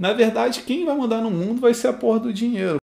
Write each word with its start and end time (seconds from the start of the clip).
Na 0.00 0.14
verdade, 0.14 0.62
quem 0.62 0.86
vai 0.86 0.96
mandar 0.96 1.20
no 1.20 1.30
mundo 1.30 1.60
vai 1.60 1.74
ser 1.74 1.88
a 1.88 1.92
porra 1.92 2.20
do 2.20 2.32
dinheiro. 2.32 2.78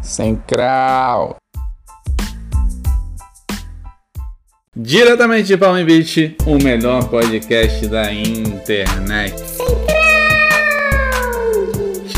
Central. 0.00 1.38
Diretamente 4.76 5.48
de 5.48 5.56
Palm 5.56 5.84
Beach, 5.84 6.36
o 6.46 6.62
melhor 6.62 7.08
podcast 7.08 7.88
da 7.88 8.12
internet. 8.12 9.34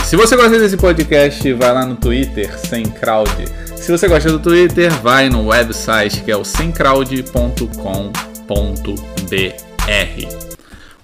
Se 0.05 0.14
você 0.14 0.37
gosta 0.37 0.59
desse 0.59 0.77
podcast, 0.77 1.53
vai 1.55 1.73
lá 1.73 1.87
no 1.87 1.96
Twitter, 1.96 2.59
sem 2.59 2.85
crowd. 2.85 3.30
Se 3.77 3.91
você 3.91 4.07
gosta 4.07 4.30
do 4.30 4.39
Twitter, 4.39 4.93
vai 5.00 5.30
no 5.30 5.46
website 5.46 6.23
que 6.23 6.30
é 6.30 6.37
o 6.37 6.45
semcrowd.com.br. 6.45 8.27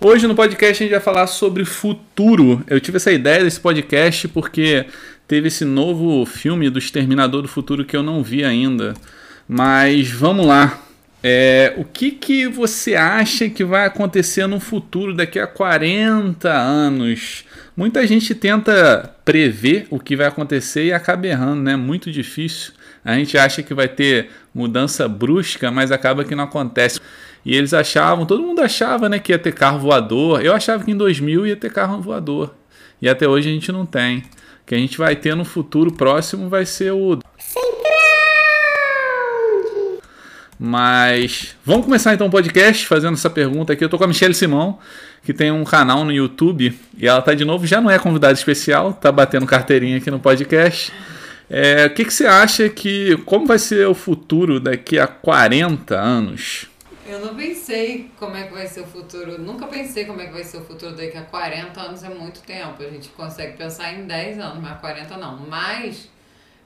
Hoje 0.00 0.26
no 0.26 0.34
podcast 0.34 0.82
a 0.82 0.86
gente 0.86 0.92
vai 0.92 1.00
falar 1.00 1.26
sobre 1.26 1.64
futuro. 1.66 2.64
Eu 2.66 2.80
tive 2.80 2.96
essa 2.96 3.12
ideia 3.12 3.44
desse 3.44 3.60
podcast 3.60 4.28
porque 4.28 4.86
teve 5.28 5.48
esse 5.48 5.64
novo 5.64 6.24
filme 6.24 6.70
do 6.70 6.78
Exterminador 6.78 7.42
do 7.42 7.48
Futuro 7.48 7.84
que 7.84 7.94
eu 7.94 8.02
não 8.02 8.22
vi 8.22 8.44
ainda. 8.44 8.94
Mas 9.46 10.10
vamos 10.10 10.46
lá. 10.46 10.80
É, 11.22 11.74
o 11.76 11.84
que, 11.84 12.10
que 12.10 12.46
você 12.46 12.94
acha 12.94 13.48
que 13.48 13.64
vai 13.64 13.86
acontecer 13.86 14.46
no 14.46 14.60
futuro 14.60 15.14
daqui 15.14 15.38
a 15.38 15.46
40 15.46 16.50
anos? 16.50 17.44
Muita 17.76 18.06
gente 18.06 18.34
tenta 18.34 19.14
prever 19.24 19.86
o 19.90 19.98
que 19.98 20.16
vai 20.16 20.26
acontecer 20.26 20.84
e 20.84 20.92
acaba 20.92 21.26
errando, 21.26 21.62
né? 21.62 21.76
Muito 21.76 22.10
difícil. 22.10 22.72
A 23.04 23.14
gente 23.14 23.36
acha 23.36 23.62
que 23.62 23.74
vai 23.74 23.88
ter 23.88 24.30
mudança 24.54 25.06
brusca, 25.06 25.70
mas 25.70 25.90
acaba 25.90 26.24
que 26.24 26.34
não 26.34 26.44
acontece. 26.44 27.00
E 27.44 27.54
eles 27.54 27.74
achavam, 27.74 28.24
todo 28.24 28.42
mundo 28.42 28.60
achava, 28.60 29.08
né, 29.08 29.18
que 29.18 29.32
ia 29.32 29.38
ter 29.38 29.52
carro 29.52 29.78
voador. 29.78 30.42
Eu 30.42 30.54
achava 30.54 30.82
que 30.82 30.90
em 30.90 30.96
2000 30.96 31.46
ia 31.46 31.56
ter 31.56 31.70
carro 31.70 32.00
voador. 32.00 32.54
E 33.02 33.08
até 33.08 33.28
hoje 33.28 33.50
a 33.50 33.52
gente 33.52 33.70
não 33.70 33.84
tem. 33.84 34.18
O 34.18 34.66
que 34.66 34.74
a 34.74 34.78
gente 34.78 34.96
vai 34.96 35.14
ter 35.14 35.34
no 35.34 35.44
futuro 35.44 35.92
próximo 35.92 36.48
vai 36.48 36.64
ser 36.64 36.92
o 36.92 37.18
Mas 40.58 41.54
vamos 41.64 41.84
começar 41.84 42.14
então 42.14 42.28
o 42.28 42.30
podcast 42.30 42.86
fazendo 42.86 43.14
essa 43.14 43.28
pergunta 43.28 43.72
aqui. 43.72 43.84
Eu 43.84 43.88
tô 43.88 43.98
com 43.98 44.04
a 44.04 44.06
Michelle 44.06 44.32
Simão, 44.32 44.78
que 45.22 45.34
tem 45.34 45.50
um 45.50 45.64
canal 45.64 46.04
no 46.04 46.12
YouTube, 46.12 46.78
e 46.96 47.06
ela 47.06 47.20
tá 47.20 47.34
de 47.34 47.44
novo, 47.44 47.66
já 47.66 47.80
não 47.80 47.90
é 47.90 47.98
convidada 47.98 48.32
especial, 48.32 48.92
tá 48.92 49.12
batendo 49.12 49.44
carteirinha 49.44 49.98
aqui 49.98 50.10
no 50.10 50.18
podcast. 50.18 50.92
É, 51.50 51.86
o 51.86 51.90
que, 51.90 52.04
que 52.04 52.14
você 52.14 52.26
acha 52.26 52.68
que. 52.68 53.18
Como 53.26 53.46
vai 53.46 53.58
ser 53.58 53.86
o 53.86 53.94
futuro 53.94 54.58
daqui 54.58 54.98
a 54.98 55.06
40 55.06 55.94
anos? 55.94 56.66
Eu 57.06 57.18
não 57.20 57.34
pensei 57.34 58.10
como 58.18 58.34
é 58.34 58.44
que 58.44 58.52
vai 58.52 58.66
ser 58.66 58.80
o 58.80 58.86
futuro. 58.86 59.38
Nunca 59.38 59.66
pensei 59.66 60.06
como 60.06 60.20
é 60.20 60.26
que 60.26 60.32
vai 60.32 60.44
ser 60.44 60.56
o 60.56 60.64
futuro 60.64 60.96
daqui 60.96 61.16
a 61.16 61.22
40 61.22 61.80
anos 61.80 62.02
é 62.02 62.08
muito 62.08 62.40
tempo. 62.42 62.82
A 62.82 62.88
gente 62.88 63.10
consegue 63.10 63.56
pensar 63.56 63.92
em 63.92 64.06
10 64.06 64.38
anos, 64.38 64.62
mas 64.62 64.80
40 64.80 65.16
não. 65.18 65.36
Mas 65.46 66.08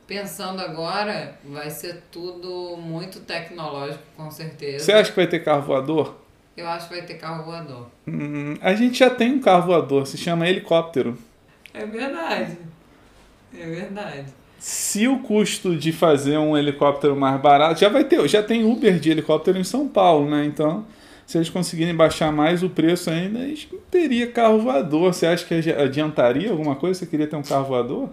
pensando 0.07 0.61
agora, 0.61 1.39
vai 1.45 1.69
ser 1.71 2.03
tudo 2.11 2.77
muito 2.77 3.21
tecnológico, 3.21 4.03
com 4.17 4.31
certeza. 4.31 4.85
Você 4.85 4.93
acha 4.93 5.11
que 5.11 5.17
vai 5.17 5.27
ter 5.27 5.41
carro 5.41 5.63
voador? 5.63 6.17
Eu 6.57 6.67
acho 6.69 6.89
que 6.89 6.95
vai 6.95 7.05
ter 7.05 7.15
carro 7.15 7.45
voador. 7.45 7.87
Hum, 8.07 8.55
a 8.61 8.75
gente 8.75 8.99
já 8.99 9.11
tem 9.11 9.35
um 9.35 9.41
carro 9.41 9.67
voador, 9.67 10.07
se 10.07 10.17
chama 10.17 10.49
helicóptero. 10.49 11.19
É 11.75 11.85
verdade. 11.85 12.59
É 13.57 13.67
verdade. 13.67 14.27
Se 14.59 15.07
o 15.07 15.21
custo 15.21 15.77
de 15.77 15.93
fazer 15.93 16.37
um 16.39 16.57
helicóptero 16.57 17.15
mais 17.17 17.41
barato, 17.41 17.81
já 17.81 17.89
vai 17.89 18.05
ter, 18.05 18.27
já 18.29 18.43
tem 18.43 18.65
Uber 18.65 18.99
de 18.99 19.11
helicóptero 19.11 19.57
em 19.59 19.65
São 19.65 19.87
Paulo, 19.87 20.29
né? 20.29 20.45
Então, 20.45 20.85
se 21.27 21.39
eles 21.39 21.49
conseguirem 21.49 21.95
baixar 21.95 22.33
mais 22.33 22.63
o 22.63 22.69
preço 22.69 23.09
ainda, 23.11 23.39
eles 23.39 23.69
teria 23.91 24.31
carro 24.31 24.59
voador. 24.61 25.15
Você 25.15 25.27
acha 25.27 25.45
que 25.45 25.55
adiantaria 25.71 26.51
alguma 26.51 26.75
coisa? 26.75 26.99
Você 26.99 27.07
queria 27.07 27.27
ter 27.27 27.37
um 27.37 27.43
carro 27.43 27.67
voador? 27.67 28.09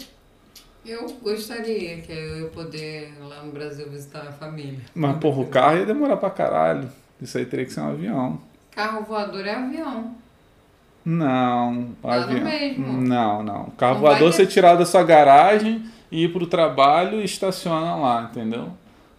Eu 0.86 1.08
gostaria 1.24 1.98
que 1.98 2.12
eu 2.12 2.42
ia 2.42 2.48
poder 2.50 3.12
lá 3.28 3.42
no 3.42 3.52
Brasil 3.52 3.90
visitar 3.90 4.20
a 4.22 4.32
família. 4.32 4.78
Mas, 4.94 5.18
porra, 5.18 5.42
o 5.42 5.48
carro 5.48 5.78
ia 5.80 5.86
demorar 5.86 6.18
pra 6.18 6.30
caralho. 6.30 6.88
Isso 7.20 7.38
aí 7.40 7.46
teria 7.46 7.66
que 7.66 7.74
ser 7.74 7.80
um 7.80 7.90
avião. 7.90 8.40
Carro 8.70 9.04
voador 9.04 9.48
é 9.48 9.56
avião. 9.56 10.12
Não, 11.04 11.90
avião. 12.04 12.44
mesmo. 12.44 13.02
Não, 13.02 13.42
não. 13.44 13.66
Carro 13.78 13.96
Não 13.96 14.02
voador 14.02 14.32
ter- 14.32 14.38
você 14.38 14.46
tirar 14.46 14.76
da 14.76 14.86
sua 14.86 15.04
garagem 15.04 15.84
e 16.16 16.24
ir 16.26 16.34
pro 16.34 16.48
trabalho 16.48 17.22
e 17.22 17.26
estaciona 17.26 17.96
lá, 17.96 18.30
entendeu? 18.32 18.70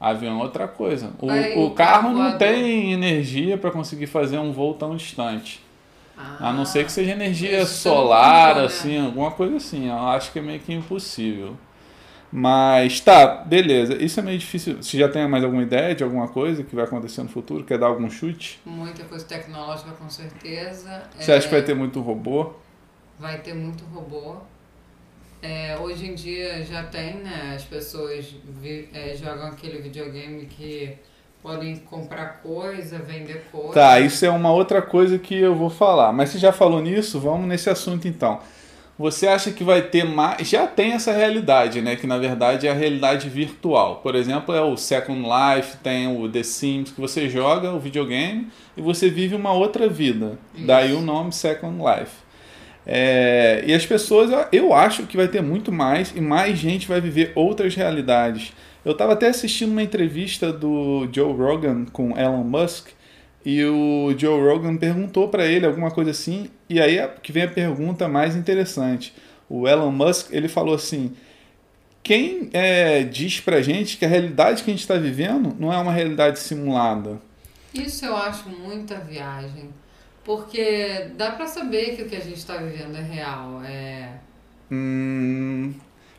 Avião 0.00 0.40
é 0.40 0.42
outra 0.42 0.68
coisa. 0.68 1.10
O, 1.20 1.30
Aí, 1.30 1.56
o 1.58 1.66
o 1.66 1.70
carro 1.70 2.10
não 2.12 2.36
tem 2.38 2.92
energia 2.92 3.56
para 3.56 3.70
conseguir 3.70 4.06
fazer 4.06 4.38
um 4.38 4.52
voo 4.52 4.74
tão 4.74 4.96
distante. 4.96 5.60
A 6.18 6.52
não 6.52 6.64
ser 6.64 6.84
que 6.84 6.92
seja 6.92 7.12
energia 7.12 7.64
solar, 7.66 8.56
né? 8.56 8.64
assim, 8.64 8.98
alguma 9.04 9.30
coisa 9.30 9.56
assim. 9.56 9.88
Eu 9.88 9.98
acho 9.98 10.32
que 10.32 10.38
é 10.38 10.42
meio 10.42 10.60
que 10.60 10.72
impossível. 10.72 11.56
Mas 12.32 13.00
tá, 13.00 13.26
beleza. 13.44 13.94
Isso 14.02 14.20
é 14.20 14.22
meio 14.22 14.38
difícil. 14.38 14.82
Você 14.82 14.98
já 14.98 15.08
tem 15.08 15.26
mais 15.28 15.44
alguma 15.44 15.62
ideia 15.62 15.94
de 15.94 16.04
alguma 16.04 16.28
coisa 16.28 16.62
que 16.62 16.74
vai 16.74 16.84
acontecer 16.84 17.22
no 17.22 17.28
futuro? 17.28 17.64
Quer 17.64 17.78
dar 17.78 17.86
algum 17.86 18.10
chute? 18.10 18.60
Muita 18.66 19.04
coisa 19.04 19.24
tecnológica, 19.24 19.92
com 19.92 20.10
certeza. 20.10 21.02
Você 21.18 21.32
É, 21.32 21.36
acha 21.36 21.46
que 21.48 21.54
vai 21.54 21.62
ter 21.62 21.74
muito 21.74 22.00
robô? 22.00 22.52
Vai 23.18 23.40
ter 23.40 23.54
muito 23.54 23.84
robô. 23.86 24.36
É, 25.42 25.76
hoje 25.80 26.06
em 26.06 26.14
dia 26.14 26.64
já 26.64 26.82
tem, 26.82 27.14
né? 27.16 27.52
As 27.54 27.62
pessoas 27.62 28.34
vi- 28.60 28.88
é, 28.92 29.14
jogam 29.16 29.46
aquele 29.48 29.78
videogame 29.78 30.46
que 30.46 30.94
podem 31.42 31.76
comprar 31.76 32.40
coisa, 32.42 32.98
vender 32.98 33.44
coisa. 33.52 33.74
Tá, 33.74 34.00
isso 34.00 34.24
é 34.24 34.30
uma 34.30 34.50
outra 34.52 34.82
coisa 34.82 35.18
que 35.18 35.34
eu 35.36 35.54
vou 35.54 35.70
falar. 35.70 36.12
Mas 36.12 36.30
você 36.30 36.38
já 36.38 36.52
falou 36.52 36.80
nisso? 36.82 37.20
Vamos 37.20 37.46
nesse 37.46 37.70
assunto 37.70 38.08
então. 38.08 38.40
Você 38.98 39.28
acha 39.28 39.52
que 39.52 39.62
vai 39.62 39.82
ter 39.82 40.04
mais. 40.04 40.48
Já 40.48 40.66
tem 40.66 40.92
essa 40.92 41.12
realidade, 41.12 41.82
né? 41.82 41.96
Que 41.96 42.06
na 42.06 42.16
verdade 42.16 42.66
é 42.66 42.70
a 42.70 42.74
realidade 42.74 43.28
virtual. 43.28 43.96
Por 43.96 44.14
exemplo, 44.14 44.54
é 44.54 44.62
o 44.62 44.74
Second 44.74 45.20
Life, 45.22 45.76
tem 45.76 46.08
o 46.08 46.26
The 46.30 46.42
Sims, 46.42 46.92
que 46.92 47.00
você 47.00 47.28
joga 47.28 47.72
o 47.74 47.78
videogame 47.78 48.48
e 48.74 48.80
você 48.80 49.10
vive 49.10 49.34
uma 49.34 49.52
outra 49.52 49.86
vida. 49.86 50.38
Isso. 50.54 50.66
Daí 50.66 50.94
o 50.94 51.02
nome 51.02 51.30
Second 51.30 51.76
Life. 51.78 52.25
É, 52.86 53.64
e 53.66 53.74
as 53.74 53.84
pessoas, 53.84 54.30
eu- 54.52 54.72
acho 54.72 55.06
que 55.06 55.16
vai 55.16 55.28
ter 55.28 55.42
muito 55.42 55.72
mais 55.72 56.12
e 56.14 56.20
mais 56.20 56.58
gente 56.58 56.86
vai 56.86 57.00
viver 57.00 57.32
outras 57.34 57.74
realidades. 57.74 58.52
Eu 58.84 58.92
estava 58.92 59.14
até 59.14 59.28
assistindo 59.28 59.72
uma 59.72 59.82
entrevista 59.82 60.52
do 60.52 61.08
Joe 61.12 61.32
Rogan 61.32 61.84
com 61.86 62.16
Elon 62.16 62.44
Musk 62.44 62.88
e 63.44 63.64
o 63.64 64.14
Joe 64.16 64.40
Rogan 64.40 64.76
perguntou 64.76 65.28
para 65.28 65.46
ele 65.46 65.66
alguma 65.66 65.90
coisa 65.90 66.12
assim 66.12 66.48
e 66.68 66.80
aí 66.80 66.98
é 66.98 67.08
que 67.22 67.32
vem 67.32 67.42
a 67.44 67.48
pergunta 67.48 68.08
mais 68.08 68.36
interessante. 68.36 69.12
O 69.48 69.66
Elon 69.68 69.90
Musk 69.90 70.28
ele 70.32 70.48
falou 70.48 70.74
assim: 70.74 71.12
quem 72.02 72.48
é, 72.52 73.02
diz 73.02 73.40
pra 73.40 73.60
gente 73.62 73.96
que 73.96 74.04
a 74.04 74.08
realidade 74.08 74.62
que 74.62 74.70
a 74.70 74.74
gente 74.74 74.82
está 74.82 74.96
vivendo 74.96 75.54
não 75.58 75.72
é 75.72 75.78
uma 75.78 75.92
realidade 75.92 76.38
simulada? 76.38 77.20
Isso 77.74 78.04
eu 78.04 78.16
acho 78.16 78.48
muita 78.48 78.98
viagem. 79.00 79.72
Porque 80.26 81.12
dá 81.16 81.30
pra 81.30 81.46
saber 81.46 81.94
que 81.94 82.02
o 82.02 82.08
que 82.08 82.16
a 82.16 82.20
gente 82.20 82.44
tá 82.44 82.56
vivendo 82.56 82.96
é 82.96 83.00
real. 83.00 83.62
É... 83.64 84.14
Hum, 84.68 85.72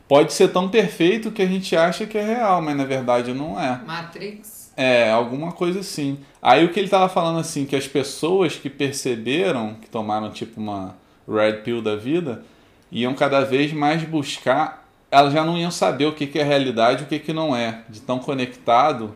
pode 0.08 0.32
ser 0.32 0.48
tão 0.48 0.70
perfeito 0.70 1.30
que 1.30 1.42
a 1.42 1.46
gente 1.46 1.76
acha 1.76 2.06
que 2.06 2.16
é 2.16 2.24
real, 2.24 2.62
mas 2.62 2.74
na 2.74 2.86
verdade 2.86 3.34
não 3.34 3.60
é. 3.60 3.78
Matrix. 3.86 4.72
É, 4.74 5.10
alguma 5.10 5.52
coisa 5.52 5.80
assim. 5.80 6.18
Aí 6.40 6.64
o 6.64 6.72
que 6.72 6.80
ele 6.80 6.88
tava 6.88 7.06
falando 7.10 7.38
assim, 7.38 7.66
que 7.66 7.76
as 7.76 7.86
pessoas 7.86 8.56
que 8.56 8.70
perceberam, 8.70 9.74
que 9.74 9.90
tomaram 9.90 10.30
tipo 10.30 10.58
uma 10.58 10.96
red 11.28 11.58
pill 11.58 11.82
da 11.82 11.94
vida, 11.94 12.42
iam 12.90 13.12
cada 13.12 13.42
vez 13.42 13.74
mais 13.74 14.02
buscar, 14.04 14.88
elas 15.10 15.34
já 15.34 15.44
não 15.44 15.58
iam 15.58 15.70
saber 15.70 16.06
o 16.06 16.14
que, 16.14 16.26
que 16.26 16.38
é 16.38 16.44
realidade 16.44 17.02
e 17.02 17.04
o 17.04 17.08
que, 17.08 17.18
que 17.18 17.32
não 17.34 17.54
é, 17.54 17.82
de 17.90 18.00
tão 18.00 18.18
conectado, 18.18 19.14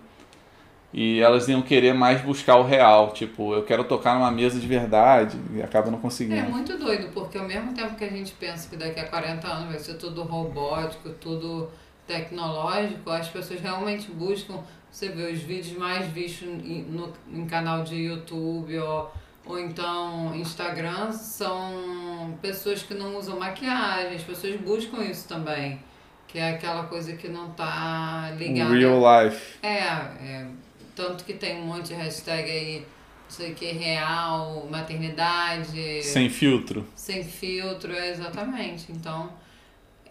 e 0.92 1.20
elas 1.20 1.48
iam 1.48 1.62
querer 1.62 1.94
mais 1.94 2.20
buscar 2.20 2.56
o 2.56 2.62
real, 2.62 3.12
tipo, 3.12 3.54
eu 3.54 3.62
quero 3.62 3.84
tocar 3.84 4.14
numa 4.14 4.30
mesa 4.30 4.60
de 4.60 4.66
verdade, 4.66 5.39
e 5.54 5.62
acaba 5.62 5.91
não 5.91 5.98
É 5.98 6.00
conseguindo. 6.03 6.50
muito 6.50 6.77
doido, 6.77 7.09
porque 7.15 7.39
ao 7.39 7.47
mesmo 7.47 7.72
tempo 7.72 7.94
que 7.94 8.04
a 8.04 8.10
gente 8.10 8.33
pensa 8.33 8.68
que 8.68 8.77
daqui 8.77 9.00
a 9.00 9.09
40 9.09 9.47
anos 9.47 9.68
vai 9.71 9.78
ser 9.78 9.94
tudo 9.94 10.22
robótico, 10.22 11.09
tudo 11.10 11.68
tecnológico, 12.06 13.10
as 13.10 13.28
pessoas 13.28 13.60
realmente 13.60 14.10
buscam, 14.10 14.59
você 14.91 15.09
vê 15.09 15.33
os 15.33 15.39
vídeos 15.41 15.78
mais 15.78 16.06
vistos 16.09 16.47
em, 16.47 16.83
no, 16.83 17.12
em 17.33 17.47
canal 17.47 17.83
de 17.83 17.95
YouTube 17.97 18.78
ou, 18.78 19.10
ou 19.47 19.59
então 19.59 20.34
Instagram, 20.34 21.10
são 21.12 22.36
pessoas 22.42 22.83
que 22.83 22.92
não 22.92 23.16
usam 23.16 23.38
maquiagem, 23.38 24.16
as 24.16 24.22
pessoas 24.22 24.60
buscam 24.60 25.03
isso 25.03 25.27
também, 25.27 25.80
que 26.28 26.38
é 26.38 26.50
aquela 26.50 26.84
coisa 26.84 27.15
que 27.16 27.28
não 27.28 27.50
tá 27.50 28.33
ligada. 28.36 28.74
Real 28.74 29.00
life. 29.24 29.59
É, 29.62 29.68
é, 29.78 30.47
tanto 30.94 31.24
que 31.24 31.34
tem 31.34 31.60
um 31.60 31.66
monte 31.66 31.89
de 31.89 31.94
hashtag 31.94 32.50
aí, 32.50 32.78
não 32.80 33.30
sei 33.30 33.53
o 33.53 33.54
que, 33.54 33.72
real, 33.72 34.66
maternidade, 34.71 36.03
Sem 36.03 36.28
filtro. 36.28 36.86
sem 36.94 37.24
filtro, 37.24 37.92
é 37.92 38.10
exatamente. 38.10 38.92
Então, 38.92 39.33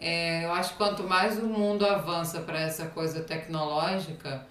é, 0.00 0.44
eu 0.44 0.52
acho 0.52 0.72
que 0.72 0.76
quanto 0.76 1.04
mais 1.04 1.38
o 1.38 1.46
mundo 1.46 1.86
avança 1.86 2.40
para 2.40 2.60
essa 2.60 2.86
coisa 2.86 3.20
tecnológica 3.22 4.46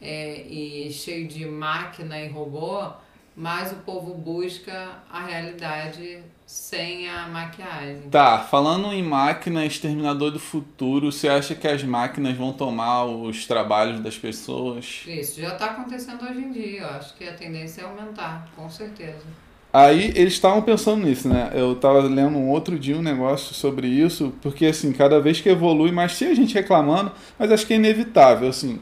é, 0.00 0.42
e 0.42 0.92
cheio 0.92 1.28
de 1.28 1.46
máquina 1.46 2.20
e 2.20 2.28
robô, 2.28 2.90
mais 3.36 3.70
o 3.72 3.76
povo 3.76 4.14
busca 4.14 5.02
a 5.10 5.24
realidade 5.24 6.22
sem 6.46 7.08
a 7.08 7.26
maquiagem. 7.26 8.02
Tá, 8.08 8.38
falando 8.38 8.92
em 8.92 9.02
máquina, 9.02 9.66
Exterminador 9.66 10.30
do 10.30 10.38
Futuro, 10.38 11.10
você 11.10 11.28
acha 11.28 11.56
que 11.56 11.66
as 11.66 11.82
máquinas 11.82 12.36
vão 12.36 12.52
tomar 12.52 13.04
os 13.04 13.46
trabalhos 13.46 13.98
das 13.98 14.16
pessoas? 14.16 15.02
Isso 15.08 15.40
já 15.40 15.54
está 15.54 15.66
acontecendo 15.66 16.24
hoje 16.24 16.38
em 16.38 16.52
dia. 16.52 16.82
Eu 16.82 16.90
acho 16.90 17.14
que 17.16 17.28
a 17.28 17.32
tendência 17.32 17.82
é 17.82 17.84
aumentar, 17.84 18.48
com 18.54 18.70
certeza. 18.70 19.24
Aí 19.72 20.12
eles 20.14 20.34
estavam 20.34 20.62
pensando 20.62 21.04
nisso, 21.04 21.28
né? 21.28 21.50
Eu 21.52 21.72
estava 21.72 22.00
lendo 22.00 22.38
um 22.38 22.48
outro 22.48 22.78
dia 22.78 22.96
um 22.96 23.02
negócio 23.02 23.52
sobre 23.52 23.88
isso, 23.88 24.32
porque 24.40 24.66
assim, 24.66 24.92
cada 24.92 25.20
vez 25.20 25.40
que 25.40 25.48
evolui, 25.48 25.90
mais 25.90 26.16
tinha 26.16 26.34
gente 26.34 26.54
reclamando, 26.54 27.10
mas 27.36 27.50
acho 27.50 27.66
que 27.66 27.74
é 27.74 27.76
inevitável, 27.76 28.48
assim. 28.48 28.80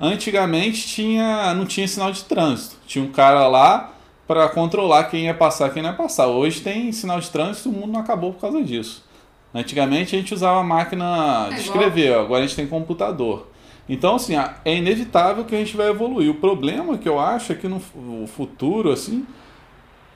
Antigamente 0.00 0.86
tinha, 0.86 1.52
não 1.54 1.66
tinha 1.66 1.86
sinal 1.88 2.12
de 2.12 2.24
trânsito. 2.24 2.76
Tinha 2.86 3.04
um 3.04 3.10
cara 3.10 3.46
lá 3.48 3.93
para 4.26 4.48
controlar 4.48 5.04
quem 5.04 5.24
ia 5.24 5.34
passar, 5.34 5.70
quem 5.70 5.82
não 5.82 5.90
ia 5.90 5.96
passar. 5.96 6.26
Hoje 6.26 6.60
tem 6.60 6.90
sinal 6.92 7.20
de 7.20 7.30
trânsito, 7.30 7.68
o 7.68 7.72
mundo 7.72 7.92
não 7.92 8.00
acabou 8.00 8.32
por 8.32 8.40
causa 8.40 8.62
disso. 8.62 9.04
Antigamente 9.54 10.16
a 10.16 10.18
gente 10.18 10.34
usava 10.34 10.62
máquina 10.62 11.48
de 11.50 11.56
é 11.56 11.58
escrever, 11.60 12.14
agora 12.14 12.42
a 12.42 12.46
gente 12.46 12.56
tem 12.56 12.66
computador. 12.66 13.48
Então, 13.88 14.16
assim, 14.16 14.34
é 14.64 14.76
inevitável 14.76 15.44
que 15.44 15.54
a 15.54 15.58
gente 15.58 15.76
vai 15.76 15.90
evoluir. 15.90 16.30
O 16.30 16.36
problema 16.36 16.96
que 16.96 17.08
eu 17.08 17.20
acho 17.20 17.52
é 17.52 17.54
que 17.54 17.68
no 17.68 17.80
futuro, 18.26 18.90
assim, 18.90 19.26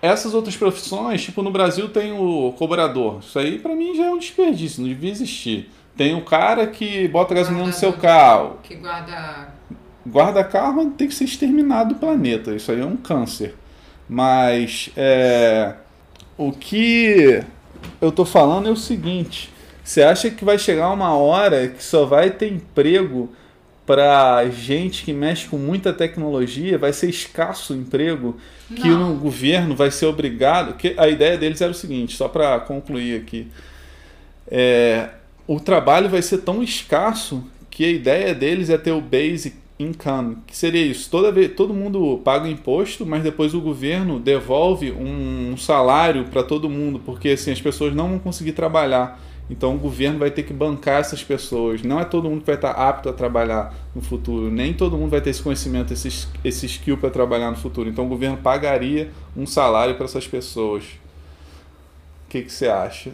essas 0.01 0.33
outras 0.35 0.57
profissões, 0.57 1.23
tipo 1.23 1.43
no 1.43 1.51
Brasil 1.51 1.89
tem 1.89 2.13
o 2.13 2.53
cobrador. 2.53 3.19
Isso 3.21 3.39
aí 3.39 3.59
para 3.59 3.75
mim 3.75 3.95
já 3.95 4.07
é 4.07 4.11
um 4.11 4.19
desperdício, 4.19 4.81
não 4.81 4.89
devia 4.89 5.11
existir. 5.11 5.71
Tem 5.97 6.15
o 6.15 6.25
cara 6.25 6.67
que 6.67 7.09
bota 7.09 7.35
gasolina 7.35 7.67
no 7.67 7.73
seu 7.73 7.93
carro. 7.93 8.59
Que 8.63 8.77
guarda. 8.77 9.53
Guarda 10.07 10.45
carro 10.45 10.91
tem 10.91 11.09
que 11.09 11.15
ser 11.15 11.25
exterminado 11.25 11.95
do 11.95 12.01
planeta. 12.01 12.55
Isso 12.55 12.71
aí 12.71 12.81
é 12.81 12.87
um 12.87 12.97
câncer. 12.97 13.57
Mas 14.09 14.91
é, 14.97 15.75
o 16.37 16.53
que 16.53 17.43
eu 18.01 18.11
tô 18.11 18.25
falando 18.25 18.69
é 18.69 18.73
o 18.73 18.77
seguinte: 18.77 19.53
você 19.85 20.03
acha 20.03 20.31
que 20.31 20.45
vai 20.45 20.59
chegar 20.59 20.91
uma 20.91 21.15
hora 21.15 21.69
que 21.69 21.83
só 21.83 22.07
vai 22.07 22.31
ter 22.31 22.51
emprego 22.51 23.31
para 23.85 24.47
gente 24.51 25.03
que 25.03 25.15
mexe 25.15 25.49
com 25.49 25.57
muita 25.57 25.95
tecnologia, 25.95 26.77
vai 26.77 26.93
ser 26.93 27.09
escasso 27.09 27.73
o 27.73 27.77
emprego, 27.77 28.37
que 28.77 28.91
o 28.91 29.15
governo 29.15 29.75
vai 29.75 29.91
ser 29.91 30.05
obrigado. 30.05 30.75
Que 30.75 30.95
a 30.99 31.09
ideia 31.09 31.39
deles 31.39 31.63
era 31.63 31.73
o 31.73 31.75
seguinte, 31.75 32.15
só 32.15 32.29
para 32.29 32.61
concluir 32.61 33.19
aqui. 33.19 33.49
É, 34.47 35.09
o 35.47 35.59
trabalho 35.59 36.11
vai 36.11 36.21
ser 36.21 36.39
tão 36.39 36.63
escasso 36.63 37.43
que 37.71 37.83
a 37.85 37.91
ideia 37.91 38.35
deles 38.35 38.69
é 38.69 38.77
ter 38.77 38.93
o 38.93 39.01
basic 39.01 39.57
income, 39.79 40.39
que 40.47 40.57
seria 40.57 40.85
isso. 40.85 41.09
Toda 41.11 41.31
vez, 41.31 41.53
todo 41.55 41.73
mundo 41.73 42.21
paga 42.25 42.49
imposto, 42.49 43.07
mas 43.07 43.23
depois 43.23 43.55
o 43.55 43.61
governo 43.61 44.19
devolve 44.19 44.91
um 44.91 45.57
salário 45.57 46.25
para 46.25 46.43
todo 46.43 46.69
mundo, 46.69 47.01
porque 47.05 47.31
assim 47.31 47.53
as 47.53 47.61
pessoas 47.61 47.95
não 47.95 48.09
vão 48.09 48.19
conseguir 48.19 48.53
trabalhar. 48.53 49.21
Então 49.51 49.75
o 49.75 49.79
governo 49.79 50.19
vai 50.19 50.31
ter 50.31 50.43
que 50.43 50.53
bancar 50.53 51.01
essas 51.01 51.25
pessoas. 51.25 51.83
Não 51.83 51.99
é 51.99 52.05
todo 52.05 52.29
mundo 52.29 52.41
que 52.41 52.47
vai 52.47 52.57
estar 52.57 52.73
apto 52.73 53.09
a 53.09 53.13
trabalhar 53.13 53.75
no 53.95 54.03
futuro. 54.03 54.51
Nem 54.51 54.75
todo 54.75 54.97
mundo 54.97 55.11
vai 55.11 55.23
ter 55.23 55.31
esse 55.31 55.43
conhecimento, 55.43 55.93
esse, 55.93 56.29
esse 56.45 56.67
skill 56.67 56.99
para 56.99 57.09
trabalhar 57.09 57.51
no 57.51 57.57
futuro. 57.57 57.89
Então 57.89 58.05
o 58.05 58.09
governo 58.09 58.37
pagaria 58.37 59.11
um 59.35 59.47
salário 59.47 59.95
para 59.95 60.05
essas 60.05 60.27
pessoas. 60.27 60.85
O 62.27 62.29
que, 62.29 62.43
que 62.43 62.53
você 62.53 62.69
acha? 62.69 63.13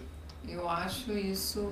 Eu 0.49 0.69
acho 0.69 1.12
isso 1.12 1.70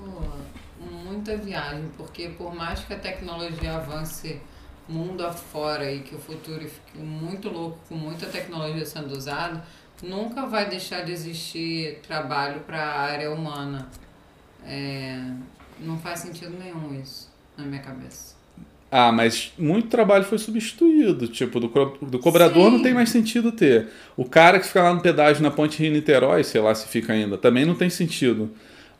muita 1.03 1.35
viagem, 1.35 1.85
porque 1.97 2.29
por 2.29 2.55
mais 2.55 2.79
que 2.81 2.93
a 2.93 2.99
tecnologia 2.99 3.75
avance 3.75 4.39
mundo 4.87 5.25
afora 5.25 5.91
e 5.91 5.99
que 5.99 6.15
o 6.15 6.19
futuro 6.19 6.61
fique 6.61 6.97
muito 6.97 7.49
louco 7.49 7.79
com 7.87 7.95
muita 7.95 8.25
tecnologia 8.25 8.85
sendo 8.85 9.15
usada, 9.15 9.63
nunca 10.01 10.45
vai 10.45 10.69
deixar 10.69 11.01
de 11.01 11.11
existir 11.11 11.99
trabalho 12.05 12.61
para 12.61 12.81
a 12.81 13.01
área 13.01 13.31
humana. 13.31 13.87
É, 14.65 15.19
não 15.79 15.97
faz 15.97 16.19
sentido 16.19 16.57
nenhum 16.57 16.99
isso 16.99 17.31
na 17.57 17.65
minha 17.65 17.81
cabeça. 17.81 18.35
Ah, 18.95 19.11
mas 19.11 19.51
muito 19.57 19.87
trabalho 19.87 20.23
foi 20.23 20.37
substituído. 20.37 21.27
Tipo, 21.27 21.59
do, 21.59 21.67
do 21.99 22.19
cobrador 22.19 22.65
Sim. 22.65 22.77
não 22.77 22.83
tem 22.83 22.93
mais 22.93 23.09
sentido 23.09 23.51
ter. 23.51 23.89
O 24.15 24.23
cara 24.23 24.59
que 24.59 24.67
fica 24.67 24.83
lá 24.83 24.93
no 24.93 25.01
pedágio 25.01 25.41
na 25.41 25.49
ponte 25.49 25.81
Rio-Niterói, 25.81 26.43
sei 26.43 26.61
lá 26.61 26.75
se 26.75 26.87
fica 26.87 27.11
ainda, 27.11 27.35
também 27.35 27.65
não 27.65 27.73
tem 27.73 27.89
sentido. 27.89 28.51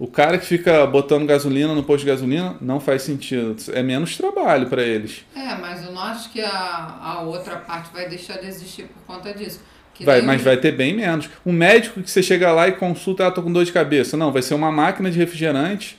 O 0.03 0.07
cara 0.07 0.38
que 0.38 0.45
fica 0.45 0.85
botando 0.85 1.25
gasolina 1.25 1.73
no 1.73 1.81
posto 1.81 2.01
de 2.01 2.11
gasolina 2.11 2.57
não 2.59 2.77
faz 2.77 3.03
sentido. 3.03 3.55
É 3.71 3.81
menos 3.81 4.17
trabalho 4.17 4.67
para 4.67 4.83
eles. 4.83 5.23
É, 5.33 5.55
mas 5.55 5.81
eu 5.81 5.94
não 5.94 6.01
acho 6.01 6.29
que 6.29 6.41
a, 6.41 7.00
a 7.01 7.21
outra 7.21 7.55
parte 7.55 7.89
vai 7.94 8.09
deixar 8.09 8.38
de 8.38 8.47
existir 8.47 8.83
por 8.88 9.01
conta 9.15 9.33
disso. 9.33 9.61
Que 9.94 10.03
vai, 10.03 10.21
mas 10.21 10.41
vai 10.41 10.57
ter 10.57 10.73
bem 10.73 10.94
menos. 10.94 11.29
Um 11.45 11.53
médico 11.53 12.01
que 12.01 12.11
você 12.11 12.21
chega 12.21 12.51
lá 12.51 12.67
e 12.67 12.73
consulta, 12.73 13.25
ah, 13.25 13.31
tô 13.31 13.41
com 13.41 13.50
dor 13.50 13.63
de 13.63 13.71
cabeça. 13.71 14.17
Não, 14.17 14.29
vai 14.29 14.41
ser 14.41 14.55
uma 14.55 14.69
máquina 14.69 15.09
de 15.09 15.17
refrigerante, 15.17 15.97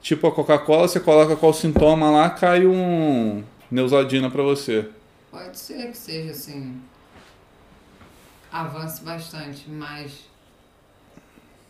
tipo 0.00 0.26
a 0.26 0.32
Coca-Cola, 0.32 0.88
você 0.88 0.98
coloca 0.98 1.36
qual 1.36 1.52
sintoma 1.52 2.10
lá, 2.10 2.30
cai 2.30 2.64
um 2.64 3.44
Neusaldina 3.70 4.30
para 4.30 4.42
você. 4.42 4.88
Pode 5.30 5.58
ser 5.58 5.90
que 5.90 5.98
seja 5.98 6.30
assim, 6.30 6.80
avance 8.50 9.04
bastante, 9.04 9.68
mas 9.68 10.30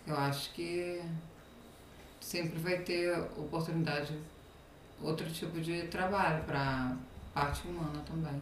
eu 0.06 0.16
acho 0.16 0.54
que 0.54 1.00
sempre 2.24 2.58
vai 2.58 2.78
ter 2.78 3.16
oportunidade, 3.36 4.14
outro 5.02 5.26
tipo 5.26 5.60
de 5.60 5.82
trabalho 5.82 6.42
para 6.44 6.92
parte 7.34 7.68
humana 7.68 8.02
também. 8.10 8.40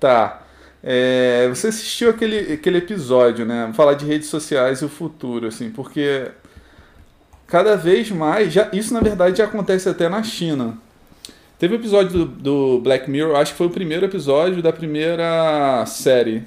Tá. 0.00 0.42
É, 0.82 1.48
você 1.48 1.68
assistiu 1.68 2.10
aquele, 2.10 2.52
aquele 2.52 2.78
episódio, 2.78 3.46
né? 3.46 3.72
Falar 3.74 3.94
de 3.94 4.04
redes 4.04 4.28
sociais 4.28 4.80
e 4.80 4.84
o 4.84 4.88
futuro, 4.88 5.46
assim, 5.46 5.70
porque 5.70 6.30
cada 7.46 7.76
vez 7.76 8.10
mais, 8.10 8.52
já, 8.52 8.68
isso 8.72 8.92
na 8.92 9.00
verdade 9.00 9.38
já 9.38 9.44
acontece 9.44 9.88
até 9.88 10.08
na 10.08 10.22
China. 10.22 10.76
Teve 11.58 11.76
um 11.76 11.78
episódio 11.78 12.10
do, 12.10 12.26
do 12.26 12.80
Black 12.80 13.08
Mirror, 13.08 13.36
acho 13.36 13.52
que 13.52 13.58
foi 13.58 13.68
o 13.68 13.70
primeiro 13.70 14.04
episódio 14.04 14.60
da 14.60 14.72
primeira 14.72 15.86
série, 15.86 16.42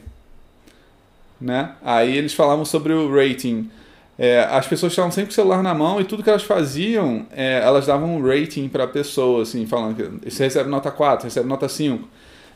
né? 1.40 1.76
Aí 1.82 2.16
eles 2.18 2.34
falavam 2.34 2.66
sobre 2.66 2.92
o 2.92 3.10
rating. 3.10 3.72
É, 4.20 4.40
as 4.50 4.66
pessoas 4.66 4.94
estavam 4.94 5.12
sempre 5.12 5.28
com 5.28 5.32
o 5.32 5.36
celular 5.36 5.62
na 5.62 5.76
mão 5.76 6.02
e 6.02 6.04
tudo 6.04 6.24
que 6.24 6.30
elas 6.30 6.44
faziam, 6.44 7.28
é, 7.32 7.62
elas 7.64 7.86
davam 7.86 8.18
um 8.18 8.22
rating 8.28 8.68
para 8.68 8.86
a 8.86 8.88
pessoa, 8.88 9.44
assim, 9.44 9.66
falando 9.68 9.96
que 9.96 10.30
você 10.32 10.46
recebe 10.46 10.70
nota 10.70 10.90
4, 10.90 11.26
recebe 11.26 11.48
nota 11.48 11.70
5. 11.70 12.08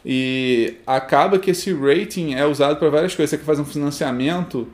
E 0.03 0.77
acaba 0.87 1.37
que 1.37 1.51
esse 1.51 1.71
rating 1.71 2.33
é 2.33 2.45
usado 2.45 2.77
para 2.77 2.89
várias 2.89 3.13
coisas. 3.13 3.29
Você 3.29 3.37
quer 3.37 3.45
fazer 3.45 3.61
um 3.61 3.65
financiamento, 3.65 4.67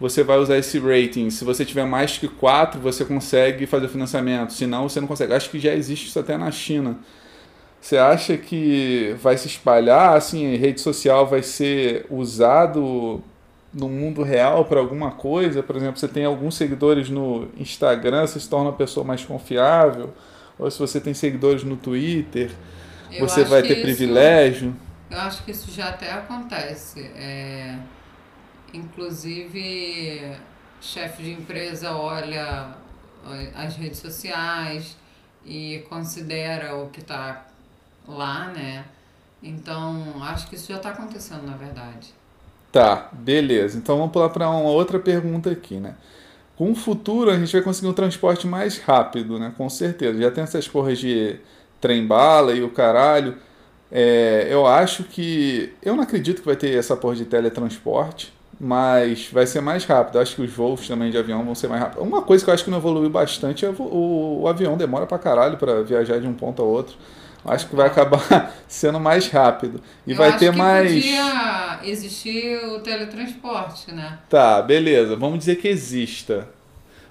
você 0.00 0.24
vai 0.24 0.38
usar 0.38 0.58
esse 0.58 0.78
rating. 0.80 1.30
Se 1.30 1.44
você 1.44 1.64
tiver 1.64 1.86
mais 1.86 2.18
que 2.18 2.26
4, 2.26 2.80
você 2.80 3.04
consegue 3.04 3.64
fazer 3.66 3.86
financiamento. 3.86 4.52
Se 4.52 4.66
não, 4.66 4.88
você 4.88 5.00
não 5.00 5.06
consegue. 5.06 5.32
Acho 5.32 5.48
que 5.50 5.60
já 5.60 5.72
existe 5.72 6.08
isso 6.08 6.18
até 6.18 6.36
na 6.36 6.50
China. 6.50 6.98
Você 7.80 7.96
acha 7.96 8.36
que 8.36 9.14
vai 9.20 9.36
se 9.36 9.46
espalhar, 9.46 10.16
assim, 10.16 10.56
rede 10.56 10.80
social 10.80 11.26
vai 11.26 11.42
ser 11.42 12.06
usado 12.10 13.22
no 13.72 13.88
mundo 13.88 14.22
real 14.22 14.64
para 14.64 14.80
alguma 14.80 15.12
coisa? 15.12 15.62
Por 15.62 15.76
exemplo, 15.76 15.98
você 15.98 16.08
tem 16.08 16.24
alguns 16.24 16.54
seguidores 16.56 17.08
no 17.08 17.48
Instagram, 17.56 18.26
você 18.26 18.38
se 18.38 18.48
torna 18.48 18.70
uma 18.70 18.76
pessoa 18.76 19.04
mais 19.04 19.24
confiável? 19.24 20.12
Ou 20.58 20.70
se 20.70 20.78
você 20.78 21.00
tem 21.00 21.14
seguidores 21.14 21.64
no 21.64 21.76
Twitter, 21.76 22.50
eu 23.10 23.26
você 23.26 23.44
vai 23.44 23.62
ter 23.62 23.74
isso, 23.74 23.82
privilégio. 23.82 24.76
Eu 25.10 25.18
acho 25.20 25.44
que 25.44 25.50
isso 25.50 25.70
já 25.70 25.88
até 25.88 26.12
acontece. 26.12 27.00
É, 27.16 27.78
inclusive, 28.72 30.36
chefe 30.80 31.22
de 31.22 31.32
empresa 31.32 31.92
olha 31.92 32.74
as 33.54 33.76
redes 33.76 33.98
sociais 33.98 34.96
e 35.44 35.84
considera 35.88 36.76
o 36.76 36.90
que 36.90 37.00
está 37.00 37.46
lá, 38.06 38.48
né? 38.48 38.84
Então, 39.42 40.22
acho 40.22 40.48
que 40.48 40.54
isso 40.54 40.68
já 40.68 40.76
está 40.76 40.90
acontecendo, 40.90 41.46
na 41.46 41.56
verdade. 41.56 42.14
Tá, 42.72 43.10
beleza. 43.12 43.78
Então 43.78 43.98
vamos 43.98 44.12
pular 44.12 44.30
para 44.30 44.48
uma 44.48 44.70
outra 44.70 44.98
pergunta 44.98 45.50
aqui, 45.50 45.76
né? 45.78 45.94
Com 46.56 46.72
o 46.72 46.74
futuro 46.74 47.30
a 47.30 47.38
gente 47.38 47.52
vai 47.52 47.62
conseguir 47.62 47.88
um 47.88 47.92
transporte 47.92 48.46
mais 48.46 48.78
rápido, 48.78 49.38
né? 49.38 49.52
Com 49.58 49.68
certeza. 49.70 50.20
Já 50.20 50.30
tem 50.30 50.44
essas 50.44 50.68
porras 50.68 50.98
de 50.98 51.36
trem-bala 51.80 52.52
e 52.54 52.62
o 52.62 52.70
caralho. 52.70 53.36
É, 53.90 54.48
eu 54.50 54.66
acho 54.66 55.04
que. 55.04 55.74
Eu 55.82 55.96
não 55.96 56.04
acredito 56.04 56.40
que 56.40 56.46
vai 56.46 56.56
ter 56.56 56.76
essa 56.78 56.96
porra 56.96 57.16
de 57.16 57.26
teletransporte, 57.26 58.32
mas 58.60 59.28
vai 59.32 59.46
ser 59.46 59.60
mais 59.60 59.84
rápido. 59.84 60.16
Eu 60.16 60.22
acho 60.22 60.36
que 60.36 60.42
os 60.42 60.50
voos 60.52 60.88
também 60.88 61.10
de 61.10 61.18
avião 61.18 61.44
vão 61.44 61.54
ser 61.54 61.68
mais 61.68 61.82
rápidos. 61.82 62.06
Uma 62.06 62.22
coisa 62.22 62.44
que 62.44 62.50
eu 62.50 62.54
acho 62.54 62.64
que 62.64 62.70
não 62.70 62.78
evoluiu 62.78 63.10
bastante 63.10 63.66
é 63.66 63.70
o, 63.70 63.82
o, 63.82 64.42
o 64.42 64.48
avião 64.48 64.76
demora 64.78 65.06
pra 65.06 65.18
caralho 65.18 65.58
pra 65.58 65.82
viajar 65.82 66.20
de 66.20 66.26
um 66.26 66.34
ponto 66.34 66.62
a 66.62 66.64
outro. 66.64 66.96
Acho 67.44 67.68
que 67.68 67.74
vai 67.74 67.86
acabar 67.88 68.54
sendo 68.68 69.00
mais 69.00 69.28
rápido. 69.28 69.80
E 70.06 70.12
eu 70.12 70.16
vai 70.16 70.36
ter 70.36 70.52
mais. 70.52 70.92
Podia 70.92 71.80
existir 71.84 72.64
o 72.66 72.80
teletransporte, 72.80 73.92
né? 73.92 74.18
Tá, 74.28 74.62
beleza. 74.62 75.16
Vamos 75.16 75.40
dizer 75.40 75.56
que 75.56 75.66
exista 75.66 76.48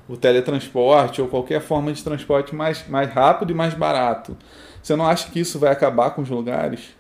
o 0.08 0.16
teletransporte 0.18 1.22
ou 1.22 1.28
qualquer 1.28 1.62
forma 1.62 1.92
de 1.92 2.04
transporte 2.04 2.56
mais, 2.56 2.88
mais 2.88 3.12
rápido 3.12 3.52
e 3.52 3.54
mais 3.54 3.74
barato. 3.74 4.38
Você 4.82 4.96
não 4.96 5.06
acha 5.08 5.30
que 5.30 5.40
isso 5.40 5.60
vai 5.60 5.72
acabar 5.72 6.12
com 6.12 6.22
os 6.22 6.30
lugares? 6.30 6.96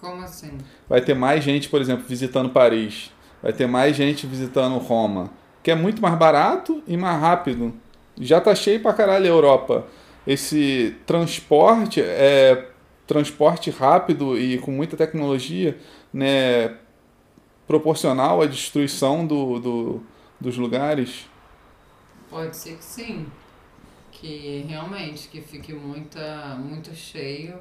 Como 0.00 0.22
assim? 0.22 0.56
Vai 0.88 1.00
ter 1.00 1.14
mais 1.14 1.44
gente, 1.44 1.68
por 1.68 1.80
exemplo, 1.80 2.04
visitando 2.08 2.48
Paris. 2.50 3.10
Vai 3.42 3.52
ter 3.52 3.66
mais 3.66 3.94
gente 3.94 4.26
visitando 4.26 4.78
Roma. 4.78 5.30
Que 5.62 5.70
é 5.70 5.74
muito 5.74 6.00
mais 6.00 6.14
barato 6.16 6.82
e 6.86 6.96
mais 6.96 7.20
rápido. 7.20 7.74
Já 8.18 8.40
tá 8.40 8.54
cheio 8.54 8.80
pra 8.80 8.92
caralho 8.92 9.26
a 9.26 9.28
Europa. 9.28 9.86
Esse 10.26 10.96
transporte 11.06 12.00
é 12.00 12.70
transporte 13.06 13.70
rápido 13.70 14.38
e 14.38 14.58
com 14.58 14.70
muita 14.70 14.96
tecnologia, 14.96 15.76
né, 16.12 16.76
proporcional 17.66 18.40
à 18.40 18.46
destruição 18.46 19.26
do, 19.26 19.58
do, 19.58 20.02
dos 20.40 20.56
lugares? 20.56 21.26
Pode 22.30 22.56
ser 22.56 22.76
que 22.76 22.84
sim. 22.84 23.26
Que 24.12 24.64
realmente 24.68 25.28
que 25.28 25.40
fique 25.40 25.72
muita, 25.72 26.54
muito 26.56 26.94
cheio 26.94 27.58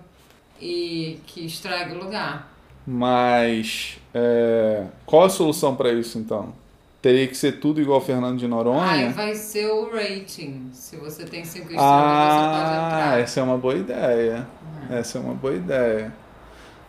e 0.62 1.20
que 1.26 1.46
estrague 1.46 1.96
o 1.96 2.04
lugar. 2.04 2.54
Mas 2.86 3.98
é, 4.14 4.86
qual 5.06 5.26
a 5.26 5.30
solução 5.30 5.76
para 5.76 5.92
isso 5.92 6.18
então? 6.18 6.54
Teria 7.02 7.28
que 7.28 7.36
ser 7.36 7.60
tudo 7.60 7.80
igual 7.80 8.02
Fernando 8.02 8.38
de 8.38 8.48
Noronha? 8.48 8.84
Aí 8.84 9.10
vai 9.10 9.34
ser 9.34 9.68
o 9.68 9.90
rating. 9.90 10.70
Se 10.74 10.98
você 10.98 11.24
tem 11.24 11.46
cinco 11.46 11.68
estrelas, 11.68 11.86
ah, 11.86 12.30
você 12.30 12.58
pode 12.58 12.86
entrar. 12.86 13.20
essa 13.22 13.40
é 13.40 13.44
uma 13.44 13.58
boa 13.58 13.76
ideia. 13.76 14.48
Essa 14.90 15.18
é 15.18 15.22
uma 15.22 15.34
boa 15.34 15.54
ideia. 15.54 16.14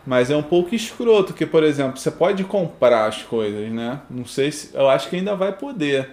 Mas 0.05 0.29
é 0.29 0.35
um 0.35 0.43
pouco 0.43 0.75
escroto, 0.75 1.33
que, 1.33 1.45
por 1.45 1.63
exemplo, 1.63 1.97
você 1.97 2.11
pode 2.11 2.43
comprar 2.43 3.07
as 3.07 3.21
coisas, 3.21 3.71
né? 3.71 4.01
Não 4.09 4.25
sei 4.25 4.51
se. 4.51 4.75
Eu 4.75 4.89
acho 4.89 5.09
que 5.09 5.15
ainda 5.15 5.35
vai 5.35 5.53
poder. 5.53 6.09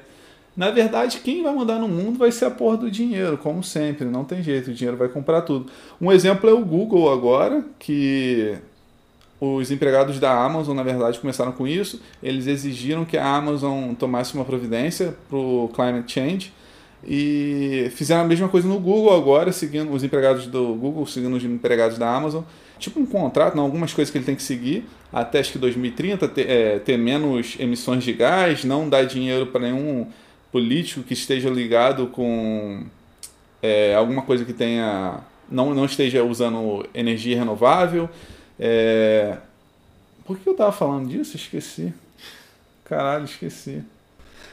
Na 0.57 0.71
verdade, 0.71 1.19
quem 1.19 1.43
vai 1.43 1.55
mandar 1.55 1.79
no 1.79 1.89
mundo 1.89 2.19
vai 2.19 2.31
ser 2.31 2.45
a 2.45 2.51
porra 2.51 2.77
do 2.77 2.91
dinheiro, 2.91 3.39
como 3.39 3.63
sempre. 3.63 4.05
Não 4.07 4.25
tem 4.25 4.43
jeito, 4.43 4.71
o 4.71 4.75
dinheiro 4.75 4.97
vai 4.97 5.09
comprar 5.09 5.43
tudo. 5.43 5.71
Um 6.01 6.13
exemplo 6.13 6.49
é 6.51 6.53
o 6.53 6.65
Google 6.65 7.13
agora, 7.13 7.65
que 7.79 8.59
os 9.41 9.71
empregados 9.71 10.19
da 10.19 10.33
Amazon, 10.33 10.77
na 10.77 10.83
verdade, 10.83 11.19
começaram 11.19 11.53
com 11.53 11.67
isso. 11.67 12.01
Eles 12.23 12.47
exigiram 12.47 13.05
que 13.05 13.17
a 13.17 13.27
Amazon 13.27 13.95
tomasse 13.95 14.35
uma 14.35 14.45
providência 14.45 15.15
para 15.29 15.39
o 15.39 15.71
climate 15.75 16.13
change 16.13 16.53
e 17.07 17.91
fizeram 17.95 18.23
a 18.23 18.25
mesma 18.25 18.49
coisa 18.49 18.67
no 18.67 18.81
Google 18.81 19.15
agora, 19.15 19.53
seguindo 19.53 19.93
os 19.93 20.03
empregados 20.03 20.47
do 20.47 20.75
Google, 20.75 21.07
seguindo 21.07 21.37
os 21.37 21.45
empregados 21.45 21.99
da 21.99 22.13
Amazon. 22.13 22.43
Tipo 22.79 23.01
um 23.01 23.07
contrato, 23.07 23.57
não, 23.57 23.65
algumas 23.65 23.93
coisas 23.93 24.11
que 24.11 24.19
ele 24.19 24.25
tem 24.25 24.37
que 24.37 24.43
seguir 24.43 24.85
até 25.13 25.41
acho 25.41 25.53
que 25.53 25.59
2030, 25.59 26.29
ter, 26.29 26.49
é, 26.49 26.79
ter 26.79 26.97
menos 26.97 27.57
emissões 27.59 28.05
de 28.05 28.13
gás, 28.13 28.65
não 28.65 28.89
dar 28.89 29.05
dinheiro 29.05 29.47
para 29.47 29.63
nenhum 29.63 30.07
político 30.53 31.03
que 31.03 31.15
esteja 31.15 31.49
ligado 31.49 32.09
com 32.09 32.85
é, 33.63 33.95
alguma 33.95 34.23
coisa 34.23 34.45
que 34.45 34.53
tenha. 34.53 35.21
Não, 35.51 35.75
não 35.75 35.87
esteja 35.87 36.23
usando 36.23 36.87
energia 36.95 37.39
renovável. 37.39 38.09
É... 38.59 39.37
Por 40.25 40.39
que 40.39 40.49
eu 40.49 40.55
tava 40.55 40.73
falando 40.73 41.09
disso? 41.09 41.37
Esqueci. 41.37 41.93
Caralho, 42.85 43.25
esqueci. 43.25 43.83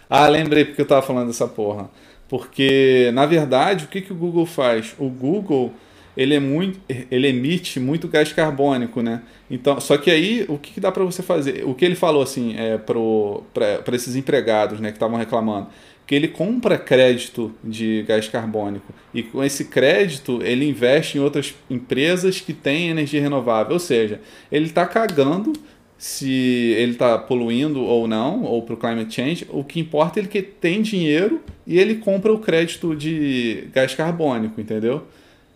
Ah, 0.09 0.27
lembrei 0.27 0.65
porque 0.65 0.81
eu 0.81 0.88
tava 0.88 1.01
falando 1.01 1.27
dessa 1.27 1.47
porra. 1.47 1.89
Porque, 2.27 3.12
na 3.13 3.25
verdade, 3.25 3.85
o 3.85 3.88
que, 3.88 4.01
que 4.01 4.13
o 4.13 4.15
Google 4.15 4.45
faz? 4.45 4.95
O 4.97 5.09
Google 5.09 5.74
ele 6.15 6.34
é 6.34 6.39
muito 6.39 6.79
ele 7.10 7.27
emite 7.27 7.79
muito 7.79 8.07
gás 8.07 8.31
carbônico, 8.31 9.01
né? 9.01 9.22
Então, 9.50 9.79
só 9.79 9.98
que 9.98 10.10
aí 10.10 10.45
o 10.48 10.57
que, 10.57 10.74
que 10.74 10.79
dá 10.79 10.91
para 10.91 11.03
você 11.03 11.22
fazer? 11.22 11.63
O 11.65 11.74
que 11.74 11.86
ele 11.86 11.95
falou 11.95 12.22
assim 12.22 12.55
é 12.57 12.77
para 12.77 13.95
esses 13.95 14.15
empregados, 14.15 14.79
né, 14.79 14.89
que 14.89 14.95
estavam 14.95 15.17
reclamando, 15.17 15.67
que 16.07 16.15
ele 16.15 16.27
compra 16.27 16.77
crédito 16.77 17.51
de 17.63 18.03
gás 18.07 18.27
carbônico 18.27 18.93
e 19.13 19.24
com 19.24 19.43
esse 19.43 19.65
crédito 19.65 20.39
ele 20.43 20.67
investe 20.67 21.17
em 21.17 21.22
outras 21.22 21.55
empresas 21.69 22.39
que 22.39 22.53
têm 22.53 22.89
energia 22.89 23.22
renovável, 23.22 23.74
ou 23.74 23.79
seja, 23.79 24.22
ele 24.51 24.65
está 24.65 24.86
cagando 24.86 25.53
se 25.98 26.29
ele 26.77 26.91
está 26.91 27.17
poluindo 27.17 27.81
ou 27.81 28.07
não, 28.07 28.43
ou 28.43 28.62
para 28.62 28.74
o 28.74 28.77
climate 28.77 29.13
change, 29.13 29.48
o 29.50 29.63
que 29.63 29.79
importa 29.79 30.19
é 30.19 30.22
ele 30.22 30.27
que 30.27 30.41
tem 30.41 30.81
dinheiro 30.81 31.41
e 31.65 31.79
ele 31.79 31.95
compra 31.95 32.34
o 32.34 32.39
crédito 32.39 32.95
de 32.95 33.67
gás 33.74 33.95
carbônico, 33.95 34.60
entendeu? 34.60 35.03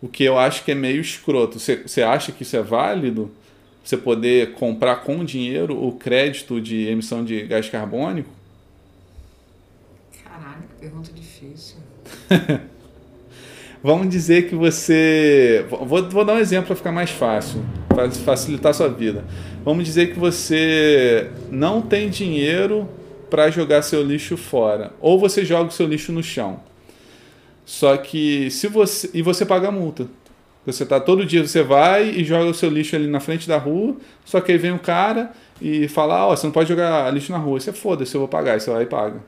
O 0.02 0.08
que 0.08 0.24
eu 0.24 0.38
acho 0.38 0.64
que 0.64 0.72
é 0.72 0.74
meio 0.74 1.00
escroto. 1.00 1.58
Você 1.58 2.02
acha 2.02 2.32
que 2.32 2.42
isso 2.42 2.56
é 2.56 2.62
válido? 2.62 3.30
Você 3.84 3.96
poder 3.96 4.52
comprar 4.52 4.96
com 4.96 5.24
dinheiro 5.24 5.82
o 5.82 5.92
crédito 5.92 6.60
de 6.60 6.86
emissão 6.86 7.24
de 7.24 7.42
gás 7.42 7.68
carbônico? 7.68 8.30
Caralho, 10.22 10.62
que 10.62 10.80
pergunta 10.80 11.10
difícil. 11.12 11.76
Vamos 13.82 14.10
dizer 14.10 14.48
que 14.48 14.54
você. 14.54 15.64
Vou, 15.68 16.08
vou 16.08 16.24
dar 16.24 16.34
um 16.34 16.38
exemplo 16.38 16.66
para 16.66 16.76
ficar 16.76 16.92
mais 16.92 17.10
fácil, 17.10 17.64
para 17.88 18.10
facilitar 18.10 18.70
a 18.70 18.74
sua 18.74 18.88
vida. 18.88 19.24
Vamos 19.64 19.84
dizer 19.84 20.12
que 20.12 20.18
você 20.18 21.30
não 21.50 21.80
tem 21.80 22.10
dinheiro 22.10 22.86
para 23.30 23.50
jogar 23.50 23.80
seu 23.80 24.02
lixo 24.02 24.36
fora, 24.36 24.92
ou 25.00 25.18
você 25.18 25.44
joga 25.46 25.70
o 25.70 25.72
seu 25.72 25.86
lixo 25.86 26.12
no 26.12 26.22
chão. 26.22 26.60
Só 27.70 27.96
que 27.96 28.50
se 28.50 28.66
você 28.66 29.08
e 29.14 29.22
você 29.22 29.46
paga 29.46 29.68
a 29.68 29.70
multa. 29.70 30.08
Você 30.66 30.84
tá 30.84 30.98
todo 30.98 31.24
dia 31.24 31.46
você 31.46 31.62
vai 31.62 32.10
e 32.10 32.24
joga 32.24 32.50
o 32.50 32.52
seu 32.54 32.68
lixo 32.68 32.96
ali 32.96 33.06
na 33.06 33.20
frente 33.20 33.46
da 33.46 33.58
rua, 33.58 33.96
só 34.24 34.40
que 34.40 34.50
aí 34.50 34.58
vem 34.58 34.72
um 34.72 34.78
cara 34.78 35.30
e 35.62 35.86
fala: 35.86 36.26
"Ó, 36.26 36.32
oh, 36.32 36.36
você 36.36 36.48
não 36.48 36.52
pode 36.52 36.68
jogar 36.68 37.08
lixo 37.14 37.30
na 37.30 37.38
rua". 37.38 37.60
Você 37.60 37.72
foda-se, 37.72 38.12
eu 38.12 38.22
vou 38.22 38.26
pagar, 38.26 38.56
e 38.56 38.60
você 38.60 38.72
vai 38.72 38.82
e 38.82 38.86
paga. 38.86 39.20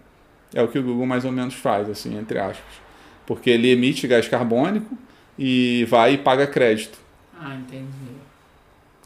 É 0.53 0.61
o 0.61 0.67
que 0.67 0.77
o 0.77 0.83
Google 0.83 1.07
mais 1.07 1.25
ou 1.25 1.31
menos 1.31 1.55
faz 1.55 1.89
assim, 1.89 2.19
entre 2.19 2.37
aspas. 2.41 2.75
Porque 3.25 3.49
ele 3.49 3.71
emite 3.71 4.09
gás 4.09 4.27
carbônico 4.27 4.93
e 5.39 5.87
vai 5.89 6.15
e 6.15 6.19
paga 6.19 6.45
crédito. 6.45 6.99
Ah, 7.41 7.55
entendi. 7.55 7.87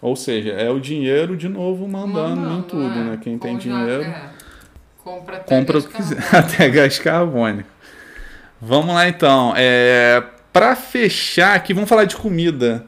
Ou 0.00 0.16
seja, 0.16 0.52
é 0.52 0.70
o 0.70 0.80
dinheiro 0.80 1.36
de 1.36 1.48
novo 1.48 1.86
mandando, 1.86 2.40
mandando 2.40 2.58
em 2.58 2.62
tudo, 2.62 2.98
é. 2.98 3.04
né? 3.04 3.18
Quem 3.22 3.36
tem 3.36 3.58
dinheiro 3.58 4.02
é. 4.02 4.30
compra 5.04 5.36
até 5.36 5.58
compra 5.58 5.74
gás 5.74 5.84
o 5.84 5.88
que 5.88 5.94
quiser, 5.94 6.24
até 6.34 6.70
gás 6.70 6.98
carbônico. 6.98 7.75
Vamos 8.60 8.94
lá 8.94 9.08
então. 9.08 9.52
É, 9.56 10.22
para 10.52 10.74
fechar 10.74 11.54
aqui, 11.54 11.74
vamos 11.74 11.88
falar 11.88 12.04
de 12.04 12.16
comida. 12.16 12.84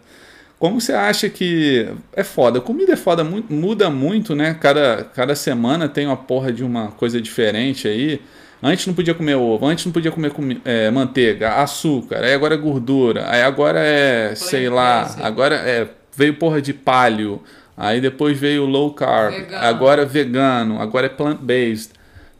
Como 0.58 0.80
você 0.80 0.92
acha 0.92 1.28
que. 1.28 1.88
É 2.12 2.24
foda. 2.24 2.60
Comida 2.60 2.92
é 2.92 2.96
foda, 2.96 3.22
muda 3.24 3.90
muito, 3.90 4.34
né? 4.34 4.56
Cada, 4.60 5.06
cada 5.14 5.34
semana 5.34 5.88
tem 5.88 6.06
uma 6.06 6.16
porra 6.16 6.52
de 6.52 6.64
uma 6.64 6.88
coisa 6.88 7.20
diferente 7.20 7.86
aí. 7.86 8.20
Antes 8.60 8.86
não 8.88 8.94
podia 8.94 9.14
comer 9.14 9.36
ovo, 9.36 9.64
antes 9.66 9.86
não 9.86 9.92
podia 9.92 10.10
comer 10.10 10.32
é, 10.64 10.90
manteiga, 10.90 11.62
açúcar, 11.62 12.24
aí 12.24 12.34
agora 12.34 12.54
é 12.54 12.58
gordura, 12.58 13.30
aí 13.30 13.40
agora 13.40 13.78
é, 13.78 14.34
sei 14.34 14.68
lá, 14.68 15.14
agora 15.22 15.54
é, 15.54 15.86
veio 16.16 16.34
porra 16.34 16.60
de 16.60 16.74
palio, 16.74 17.40
aí 17.76 18.00
depois 18.00 18.36
veio 18.36 18.66
low 18.66 18.92
carb, 18.92 19.32
vegano. 19.32 19.64
agora 19.64 20.02
é 20.02 20.04
vegano, 20.04 20.82
agora 20.82 21.06
é 21.06 21.08
plant-based. 21.08 21.92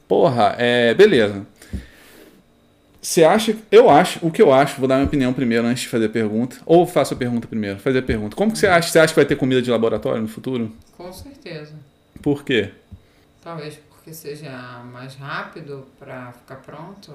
Porra, 0.09 0.57
é. 0.59 0.95
Beleza. 0.95 1.47
Você 3.01 3.25
acha. 3.25 3.57
Eu 3.71 3.89
acho, 3.89 4.19
o 4.27 4.31
que 4.31 4.43
eu 4.43 4.53
acho, 4.53 4.79
vou 4.79 4.89
dar 4.89 4.97
minha 4.97 5.07
opinião 5.07 5.33
primeiro 5.33 5.67
antes 5.67 5.83
de 5.83 5.89
fazer 5.89 6.07
a 6.07 6.11
pergunta. 6.11 6.57
Ou 6.67 6.87
faço 6.87 7.15
a 7.15 7.17
pergunta 7.17 7.47
primeiro, 7.47 7.79
fazer 7.79 8.01
a 8.01 8.03
pergunta. 8.03 8.37
Como 8.37 8.53
que 8.53 8.59
você 8.59 8.67
acha? 8.67 8.91
Você 8.91 8.99
acha 8.99 9.13
que 9.13 9.17
vai 9.19 9.25
ter 9.25 9.37
comida 9.37 9.63
de 9.63 9.71
laboratório 9.71 10.21
no 10.21 10.29
futuro? 10.29 10.73
Com 10.97 11.13
certeza. 11.13 11.73
Por 12.21 12.45
quê? 12.45 12.71
Talvez 13.43 13.79
porque 13.89 14.13
seja 14.13 14.83
mais 14.93 15.15
rápido 15.15 15.87
para 15.99 16.33
ficar 16.33 16.57
pronto. 16.57 17.13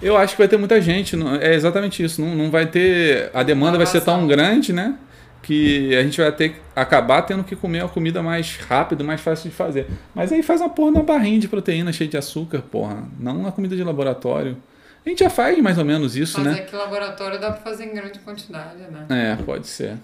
Eu 0.00 0.16
acho 0.16 0.34
que 0.34 0.38
vai 0.38 0.48
ter 0.48 0.56
muita 0.56 0.80
gente. 0.80 1.16
É 1.40 1.54
exatamente 1.54 2.02
isso. 2.02 2.20
Não, 2.20 2.34
não 2.34 2.50
vai 2.50 2.66
ter. 2.66 3.30
A 3.34 3.42
demanda 3.42 3.76
vai 3.76 3.86
ser 3.86 4.00
tão 4.00 4.26
grande, 4.26 4.72
né? 4.72 4.96
Que 5.42 5.94
a 5.96 6.02
gente 6.02 6.20
vai 6.20 6.30
ter 6.32 6.50
que 6.50 6.60
acabar 6.74 7.22
tendo 7.22 7.44
que 7.44 7.56
comer 7.56 7.84
a 7.84 7.88
comida 7.88 8.22
mais 8.22 8.56
rápido, 8.56 9.04
mais 9.04 9.20
fácil 9.20 9.50
de 9.50 9.56
fazer. 9.56 9.86
Mas 10.14 10.32
aí 10.32 10.42
faz 10.42 10.60
uma 10.60 10.70
porra 10.70 10.92
na 10.92 11.02
barrinha 11.02 11.38
de 11.38 11.48
proteína 11.48 11.92
cheia 11.92 12.08
de 12.08 12.16
açúcar, 12.16 12.62
porra. 12.62 13.04
Não 13.18 13.36
uma 13.38 13.52
comida 13.52 13.76
de 13.76 13.82
laboratório. 13.82 14.56
A 15.04 15.08
gente 15.08 15.20
já 15.20 15.30
faz 15.30 15.58
mais 15.58 15.78
ou 15.78 15.84
menos 15.84 16.16
isso, 16.16 16.38
Mas 16.38 16.46
né? 16.46 16.52
Mas 16.52 16.60
é 16.60 16.64
que 16.64 16.76
laboratório 16.76 17.40
dá 17.40 17.50
pra 17.50 17.60
fazer 17.60 17.84
em 17.84 17.94
grande 17.94 18.18
quantidade, 18.20 18.78
né? 18.90 19.06
É, 19.10 19.36
pode 19.42 19.66
ser. 19.66 19.96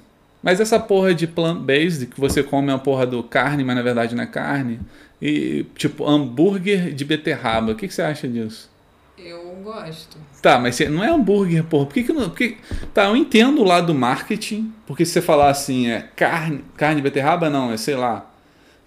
Mas 0.43 0.61
essa 0.61 0.79
porra 0.79 1.15
de 1.15 1.27
plant-based, 1.27 2.07
que 2.07 2.21
você 2.21 2.43
come 2.43 2.71
uma 2.71 2.79
porra 2.79 3.07
do 3.07 3.23
carne, 3.23 3.65
mas 3.65 3.77
na 3.77 3.83
verdade 3.83 4.15
não 4.15 4.23
é 4.23 4.27
carne, 4.27 4.81
e 5.21 5.67
tipo 5.77 6.07
hambúrguer 6.07 6.93
de 6.93 7.05
beterraba, 7.05 7.73
o 7.73 7.75
que, 7.75 7.89
que 7.89 7.95
você 7.95 8.03
acha 8.03 8.29
disso? 8.29 8.71
Eu 9.19 9.59
gosto. 9.65 10.17
Tá, 10.41 10.59
mas 10.59 10.79
não 10.81 11.03
é 11.03 11.11
hambúrguer, 11.11 11.65
porra. 11.65 11.87
Por 11.87 11.95
que, 11.95 12.05
que 12.05 12.13
não. 12.13 12.29
Porque, 12.29 12.57
tá, 12.95 13.07
eu 13.07 13.17
entendo 13.17 13.61
o 13.61 13.65
lado 13.65 13.89
do 13.89 13.95
marketing, 13.95 14.73
porque 14.87 15.05
se 15.05 15.13
você 15.13 15.23
falar 15.23 15.51
assim, 15.51 15.89
é 15.89 16.09
carne, 16.15 16.65
carne 16.77 16.97
de 16.97 17.03
beterraba, 17.03 17.51
não, 17.51 17.73
é 17.73 17.77
sei 17.77 17.97
lá, 17.97 18.31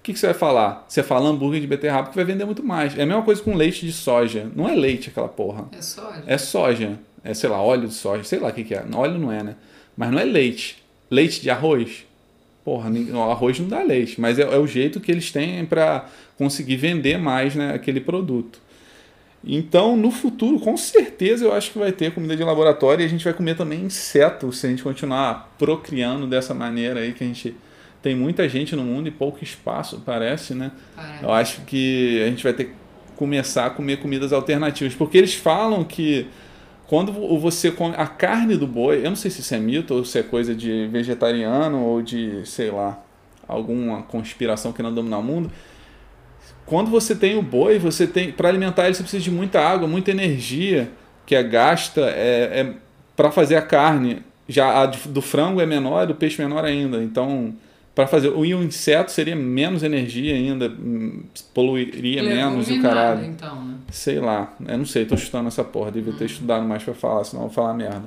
o 0.01 0.03
que, 0.03 0.13
que 0.13 0.19
você 0.19 0.25
vai 0.25 0.33
falar? 0.33 0.83
Você 0.87 1.03
fala 1.03 1.29
hambúrguer 1.29 1.61
de 1.61 1.67
beterraba 1.67 2.09
que 2.09 2.15
vai 2.15 2.25
vender 2.25 2.43
muito 2.43 2.63
mais. 2.63 2.97
É 2.97 3.03
a 3.03 3.05
mesma 3.05 3.21
coisa 3.21 3.39
com 3.39 3.53
leite 3.53 3.85
de 3.85 3.93
soja. 3.93 4.51
Não 4.55 4.67
é 4.67 4.73
leite 4.73 5.11
aquela 5.11 5.29
porra. 5.29 5.65
É 5.71 5.79
soja. 5.79 6.23
É 6.25 6.37
soja. 6.39 6.99
É, 7.23 7.35
sei 7.35 7.47
lá, 7.47 7.61
óleo 7.61 7.87
de 7.87 7.93
soja. 7.93 8.23
Sei 8.23 8.39
lá 8.39 8.49
o 8.49 8.51
que, 8.51 8.63
que 8.63 8.73
é. 8.73 8.83
Óleo 8.91 9.19
não 9.19 9.31
é, 9.31 9.43
né? 9.43 9.55
Mas 9.95 10.11
não 10.11 10.17
é 10.17 10.23
leite. 10.23 10.83
Leite 11.07 11.39
de 11.39 11.51
arroz. 11.51 12.03
Porra, 12.65 12.89
o 12.89 13.21
arroz 13.29 13.59
não 13.59 13.67
dá 13.67 13.83
leite. 13.83 14.19
Mas 14.19 14.39
é, 14.39 14.41
é 14.41 14.57
o 14.57 14.65
jeito 14.65 14.99
que 14.99 15.11
eles 15.11 15.31
têm 15.31 15.63
para 15.67 16.07
conseguir 16.35 16.77
vender 16.77 17.19
mais 17.19 17.53
né, 17.53 17.71
aquele 17.71 18.01
produto. 18.01 18.59
Então, 19.43 19.95
no 19.95 20.09
futuro, 20.09 20.59
com 20.59 20.75
certeza 20.77 21.45
eu 21.45 21.53
acho 21.53 21.73
que 21.73 21.77
vai 21.77 21.91
ter 21.91 22.11
comida 22.11 22.35
de 22.35 22.43
laboratório 22.43 23.03
e 23.03 23.05
a 23.05 23.09
gente 23.09 23.23
vai 23.23 23.33
comer 23.33 23.55
também 23.55 23.81
insetos 23.81 24.57
se 24.57 24.65
a 24.65 24.69
gente 24.71 24.81
continuar 24.81 25.53
procriando 25.59 26.25
dessa 26.25 26.55
maneira 26.55 27.01
aí 27.01 27.13
que 27.13 27.23
a 27.23 27.27
gente 27.27 27.55
tem 28.01 28.15
muita 28.15 28.49
gente 28.49 28.75
no 28.75 28.83
mundo 28.83 29.07
e 29.07 29.11
pouco 29.11 29.43
espaço, 29.43 30.01
parece, 30.05 30.55
né? 30.55 30.71
Parece. 30.95 31.23
Eu 31.23 31.31
acho 31.31 31.61
que 31.61 32.21
a 32.23 32.27
gente 32.27 32.43
vai 32.43 32.53
ter 32.53 32.65
que 32.65 32.73
começar 33.15 33.67
a 33.67 33.69
comer 33.69 33.97
comidas 33.97 34.33
alternativas, 34.33 34.95
porque 34.95 35.17
eles 35.17 35.35
falam 35.35 35.83
que 35.83 36.27
quando 36.87 37.13
você 37.37 37.71
come 37.71 37.95
a 37.95 38.07
carne 38.07 38.57
do 38.57 38.67
boi, 38.67 39.05
eu 39.05 39.09
não 39.09 39.15
sei 39.15 39.29
se 39.31 39.41
isso 39.41 39.53
é 39.53 39.59
mito 39.59 39.93
ou 39.93 40.03
se 40.03 40.19
é 40.19 40.23
coisa 40.23 40.53
de 40.53 40.87
vegetariano 40.87 41.79
ou 41.79 42.01
de, 42.01 42.45
sei 42.45 42.71
lá, 42.71 43.01
alguma 43.47 44.01
conspiração 44.01 44.73
que 44.73 44.81
não 44.81 44.93
dominar 44.93 45.19
o 45.19 45.23
mundo. 45.23 45.51
Quando 46.65 46.89
você 46.89 47.15
tem 47.15 47.37
o 47.37 47.41
boi, 47.41 47.77
você 47.77 48.07
tem 48.07 48.31
para 48.31 48.49
alimentar 48.49 48.85
ele 48.85 48.93
você 48.93 49.03
precisa 49.03 49.23
de 49.23 49.31
muita 49.31 49.61
água, 49.61 49.87
muita 49.87 50.11
energia 50.11 50.91
que 51.25 51.35
é 51.35 51.43
gasta 51.43 52.01
é, 52.01 52.59
é 52.59 52.73
para 53.15 53.31
fazer 53.31 53.55
a 53.55 53.61
carne. 53.61 54.23
Já 54.47 54.81
a 54.81 54.85
do 54.85 55.21
frango 55.21 55.61
é 55.61 55.65
menor, 55.65 56.07
do 56.07 56.15
peixe 56.15 56.41
menor 56.41 56.65
ainda. 56.65 57.01
Então, 57.01 57.53
para 57.93 58.07
fazer 58.07 58.29
o 58.29 58.45
inseto 58.45 59.11
seria 59.11 59.35
menos 59.35 59.83
energia 59.83 60.33
ainda, 60.33 60.69
hum, 60.69 61.23
poluiria 61.53 62.23
menos 62.23 62.69
e 62.69 62.79
o 62.79 62.81
caralho. 62.81 63.25
Então, 63.25 63.63
né? 63.63 63.75
Sei 63.91 64.19
lá, 64.19 64.53
eu 64.65 64.77
não 64.77 64.85
sei, 64.85 65.05
tô 65.05 65.17
chutando 65.17 65.47
essa 65.47 65.63
porra, 65.63 65.91
devia 65.91 66.13
ter 66.13 66.25
estudado 66.25 66.65
mais 66.65 66.83
para 66.83 66.93
falar, 66.93 67.23
senão 67.23 67.43
eu 67.43 67.47
vou 67.47 67.55
falar 67.55 67.73
merda. 67.73 68.05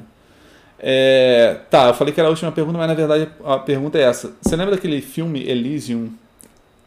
É, 0.78 1.60
tá, 1.70 1.88
eu 1.88 1.94
falei 1.94 2.12
que 2.12 2.20
era 2.20 2.28
a 2.28 2.30
última 2.30 2.50
pergunta, 2.50 2.78
mas 2.78 2.88
na 2.88 2.94
verdade 2.94 3.28
a 3.44 3.58
pergunta 3.58 3.98
é 3.98 4.02
essa. 4.02 4.34
Você 4.42 4.56
lembra 4.56 4.74
daquele 4.74 5.00
filme 5.00 5.42
Elysium? 5.42 6.10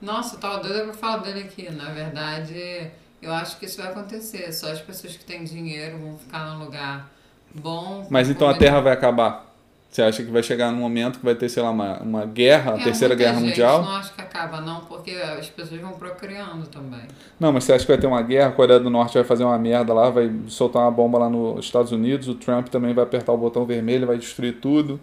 Nossa, 0.01 0.35
eu 0.35 0.39
tava 0.39 0.59
doida 0.59 0.83
pra 0.83 0.93
falar 0.93 1.17
dele 1.17 1.41
aqui. 1.41 1.69
Na 1.71 1.89
verdade, 1.89 2.91
eu 3.21 3.33
acho 3.33 3.57
que 3.57 3.65
isso 3.65 3.81
vai 3.81 3.91
acontecer. 3.91 4.51
Só 4.53 4.71
as 4.71 4.81
pessoas 4.81 5.15
que 5.15 5.25
têm 5.25 5.43
dinheiro 5.43 5.97
vão 5.97 6.17
ficar 6.17 6.45
num 6.51 6.65
lugar 6.65 7.09
bom. 7.55 8.05
Mas 8.09 8.29
então 8.29 8.47
a 8.47 8.53
Terra 8.53 8.79
vai 8.81 8.93
acabar? 8.93 9.46
Você 9.89 10.01
acha 10.01 10.23
que 10.23 10.29
vai 10.31 10.43
chegar 10.43 10.71
num 10.71 10.77
momento 10.79 11.19
que 11.19 11.25
vai 11.25 11.35
ter, 11.35 11.49
sei 11.49 11.63
lá, 11.63 11.71
uma, 11.71 11.99
uma 12.01 12.25
guerra, 12.25 12.73
a 12.75 12.79
É, 12.79 12.83
terceira 12.83 13.15
guerra 13.15 13.39
gente 13.39 13.45
mundial? 13.49 13.81
Não 13.83 13.95
acho 13.95 14.13
que 14.13 14.21
acaba, 14.21 14.61
não, 14.61 14.85
porque 14.85 15.11
as 15.11 15.49
pessoas 15.49 15.81
vão 15.81 15.93
procriando 15.93 16.67
também. 16.67 17.07
Não, 17.39 17.51
mas 17.53 17.63
você 17.63 17.73
acha 17.73 17.85
que 17.85 17.91
vai 17.91 17.99
ter 17.99 18.07
uma 18.07 18.21
guerra? 18.21 18.49
A 18.49 18.51
Coreia 18.51 18.79
do 18.79 18.89
Norte 18.89 19.13
vai 19.15 19.23
fazer 19.23 19.43
uma 19.43 19.57
merda 19.57 19.93
lá, 19.93 20.09
vai 20.09 20.31
soltar 20.47 20.81
uma 20.83 20.91
bomba 20.91 21.19
lá 21.19 21.29
nos 21.29 21.65
Estados 21.65 21.91
Unidos, 21.91 22.27
o 22.27 22.35
Trump 22.35 22.67
também 22.69 22.93
vai 22.93 23.03
apertar 23.03 23.31
o 23.31 23.37
botão 23.37 23.65
vermelho, 23.65 24.07
vai 24.07 24.17
destruir 24.17 24.59
tudo. 24.59 24.99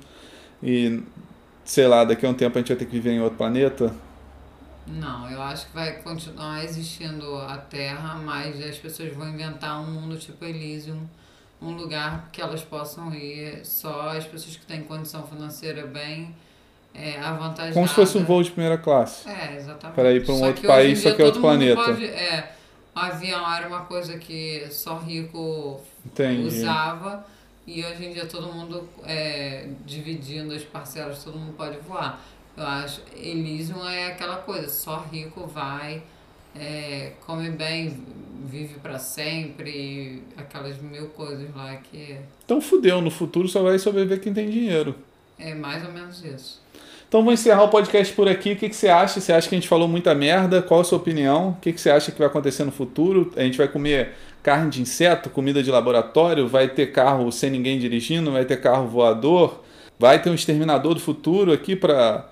E, 0.63 1.03
sei 1.65 1.89
lá, 1.89 2.05
daqui 2.05 2.27
a 2.27 2.31
um 2.31 2.35
tempo 2.35 2.59
a 2.59 2.61
gente 2.61 2.69
vai 2.69 2.77
ter 2.79 2.87
que 2.87 2.93
viver 2.93 3.13
em 3.13 3.21
outro 3.21 3.39
planeta? 3.39 3.95
Não, 4.87 5.31
eu 5.31 5.41
acho 5.43 5.67
que 5.69 5.73
vai 5.75 6.03
continuar 6.03 6.63
existindo 6.65 7.37
a 7.39 7.57
Terra, 7.57 8.17
mas 8.17 8.61
as 8.63 8.79
pessoas 8.79 9.15
vão 9.15 9.29
inventar 9.29 9.81
um 9.81 9.91
mundo 9.91 10.19
tipo 10.19 10.45
Elysium, 10.45 11.09
um 11.65 11.73
lugar 11.73 12.29
que 12.31 12.41
elas 12.41 12.63
possam 12.63 13.13
ir, 13.15 13.65
só 13.65 14.11
as 14.11 14.25
pessoas 14.25 14.57
que 14.57 14.67
têm 14.67 14.83
condição 14.83 15.27
financeira 15.27 15.87
bem 15.87 16.35
é, 16.95 17.19
avantajada. 17.19 17.75
Como 17.75 17.89
se 17.89 17.95
fosse 17.95 18.19
um 18.19 18.25
voo 18.25 18.43
de 18.43 18.51
primeira 18.51 18.79
classe. 18.79 19.29
É, 19.29 19.57
exatamente. 19.57 19.95
Para 19.97 20.13
ir 20.13 20.25
para 20.25 20.35
um 20.35 20.39
Só 20.39 20.47
outro 20.47 20.67
país, 20.67 21.01
só 21.01 21.13
que 21.13 21.23
é 21.23 21.25
outro 21.25 21.41
planeta. 21.41 21.83
Pode, 21.83 22.05
é, 22.05 22.53
avião 22.95 23.53
era 23.53 23.67
uma 23.67 23.81
coisa 23.81 24.19
que 24.19 24.67
só 24.71 24.99
rico 24.99 25.81
Entendi. 26.05 26.47
usava 26.47 27.27
e 27.67 27.85
hoje 27.85 28.05
em 28.05 28.13
dia 28.13 28.27
todo 28.27 28.53
mundo 28.53 28.89
é, 29.05 29.69
dividindo 29.85 30.55
as 30.55 30.63
parcelas, 30.63 31.25
todo 31.25 31.39
mundo 31.39 31.55
pode 31.57 31.79
voar. 31.79 32.21
Eu 32.57 32.65
acho 32.65 33.01
Elysium 33.17 33.85
é 33.89 34.07
aquela 34.07 34.37
coisa, 34.37 34.69
só 34.69 35.05
rico 35.11 35.47
vai, 35.47 36.03
é, 36.55 37.13
come 37.27 37.51
bem, 37.51 37.99
vive 38.47 38.75
para 38.75 38.99
sempre, 38.99 40.23
aquelas 40.37 40.81
mil 40.81 41.09
coisas 41.09 41.55
lá 41.55 41.77
que 41.77 42.17
Então 42.45 42.61
fudeu, 42.61 43.01
no 43.01 43.11
futuro 43.11 43.49
só 43.49 43.63
vai 43.63 43.79
sobreviver 43.79 44.21
quem 44.21 44.33
tem 44.33 44.49
dinheiro. 44.49 44.95
é 45.39 45.55
mais 45.55 45.85
ou 45.85 45.93
menos 45.93 46.25
isso. 46.25 46.63
Então 47.09 47.23
vou 47.23 47.33
encerrar 47.33 47.63
o 47.63 47.69
podcast 47.69 48.13
por 48.15 48.29
aqui. 48.29 48.53
O 48.53 48.57
que, 48.57 48.69
que 48.69 48.75
você 48.75 48.89
acha? 48.89 49.21
Você 49.21 49.33
acha 49.33 49.49
que 49.49 49.55
a 49.55 49.59
gente 49.59 49.69
falou 49.69 49.87
muita 49.87 50.15
merda? 50.15 50.61
Qual 50.61 50.81
a 50.81 50.85
sua 50.85 50.99
opinião? 50.99 51.51
O 51.51 51.61
que, 51.61 51.73
que 51.73 51.81
você 51.81 51.91
acha 51.91 52.11
que 52.11 52.19
vai 52.19 52.27
acontecer 52.27 52.65
no 52.65 52.73
futuro? 52.73 53.33
A 53.37 53.43
gente 53.43 53.57
vai 53.57 53.69
comer 53.69 54.15
carne 54.43 54.69
de 54.69 54.83
inseto, 54.83 55.31
comida 55.31 55.63
de 55.63 55.71
laboratório? 55.71 56.49
Vai 56.49 56.69
ter 56.69 56.91
carro 56.91 57.31
sem 57.31 57.51
ninguém 57.51 57.79
dirigindo? 57.79 58.33
Vai 58.33 58.45
ter 58.45 58.61
carro 58.61 58.89
voador? 58.89 59.63
Vai 59.97 60.21
ter 60.21 60.29
um 60.29 60.35
exterminador 60.35 60.95
do 60.95 61.01
futuro 61.01 61.53
aqui 61.53 61.77
para 61.77 62.27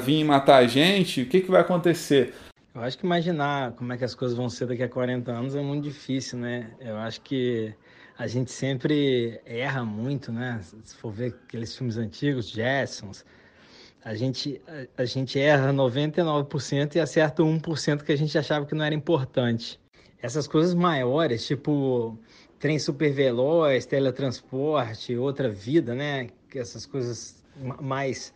vir 0.00 0.20
e 0.20 0.24
matar 0.24 0.56
a 0.56 0.66
gente? 0.66 1.22
O 1.22 1.26
que, 1.26 1.40
que 1.42 1.50
vai 1.50 1.60
acontecer? 1.60 2.32
Eu 2.74 2.80
acho 2.82 2.96
que 2.98 3.04
imaginar 3.04 3.72
como 3.72 3.92
é 3.92 3.98
que 3.98 4.04
as 4.04 4.14
coisas 4.14 4.36
vão 4.36 4.48
ser 4.48 4.66
daqui 4.66 4.82
a 4.82 4.88
40 4.88 5.30
anos 5.30 5.54
é 5.54 5.60
muito 5.60 5.84
difícil, 5.84 6.38
né? 6.38 6.74
Eu 6.80 6.96
acho 6.96 7.20
que 7.20 7.74
a 8.16 8.26
gente 8.26 8.50
sempre 8.50 9.40
erra 9.44 9.84
muito, 9.84 10.32
né? 10.32 10.58
Se 10.84 10.96
for 10.96 11.12
ver 11.12 11.34
aqueles 11.44 11.76
filmes 11.76 11.98
antigos, 11.98 12.48
Jetsons, 12.48 13.24
a 14.04 14.14
gente, 14.14 14.60
a, 14.96 15.02
a 15.02 15.04
gente 15.04 15.38
erra 15.38 15.72
99% 15.72 16.96
e 16.96 17.00
acerta 17.00 17.42
1% 17.42 18.04
que 18.04 18.12
a 18.12 18.16
gente 18.16 18.36
achava 18.38 18.64
que 18.66 18.74
não 18.74 18.84
era 18.84 18.94
importante. 18.94 19.78
Essas 20.20 20.46
coisas 20.48 20.74
maiores, 20.74 21.46
tipo 21.46 22.18
trem 22.58 22.78
super 22.78 23.12
veloz, 23.12 23.84
teletransporte, 23.86 25.16
outra 25.16 25.50
vida, 25.50 25.94
né? 25.94 26.28
Essas 26.54 26.86
coisas 26.86 27.44
ma- 27.56 27.82
mais 27.82 28.32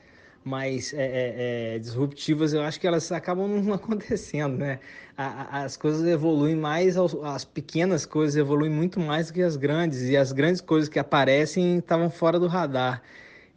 mais 0.46 0.94
é, 0.94 1.74
é, 1.74 1.74
é, 1.76 1.78
disruptivas, 1.78 2.52
eu 2.52 2.62
acho 2.62 2.78
que 2.80 2.86
elas 2.86 3.10
acabam 3.12 3.48
não 3.48 3.72
acontecendo, 3.74 4.56
né? 4.58 4.78
A- 5.16 5.60
a- 5.60 5.64
as 5.64 5.76
coisas 5.76 6.06
evoluem 6.06 6.54
mais, 6.56 6.96
aos- 6.96 7.14
as 7.24 7.44
pequenas 7.44 8.06
coisas 8.06 8.36
evoluem 8.36 8.70
muito 8.70 9.00
mais 9.00 9.26
do 9.28 9.32
que 9.34 9.42
as 9.42 9.56
grandes, 9.56 10.02
e 10.02 10.16
as 10.16 10.32
grandes 10.32 10.60
coisas 10.60 10.88
que 10.88 10.98
aparecem 10.98 11.78
estavam 11.78 12.08
fora 12.10 12.38
do 12.38 12.46
radar. 12.46 13.02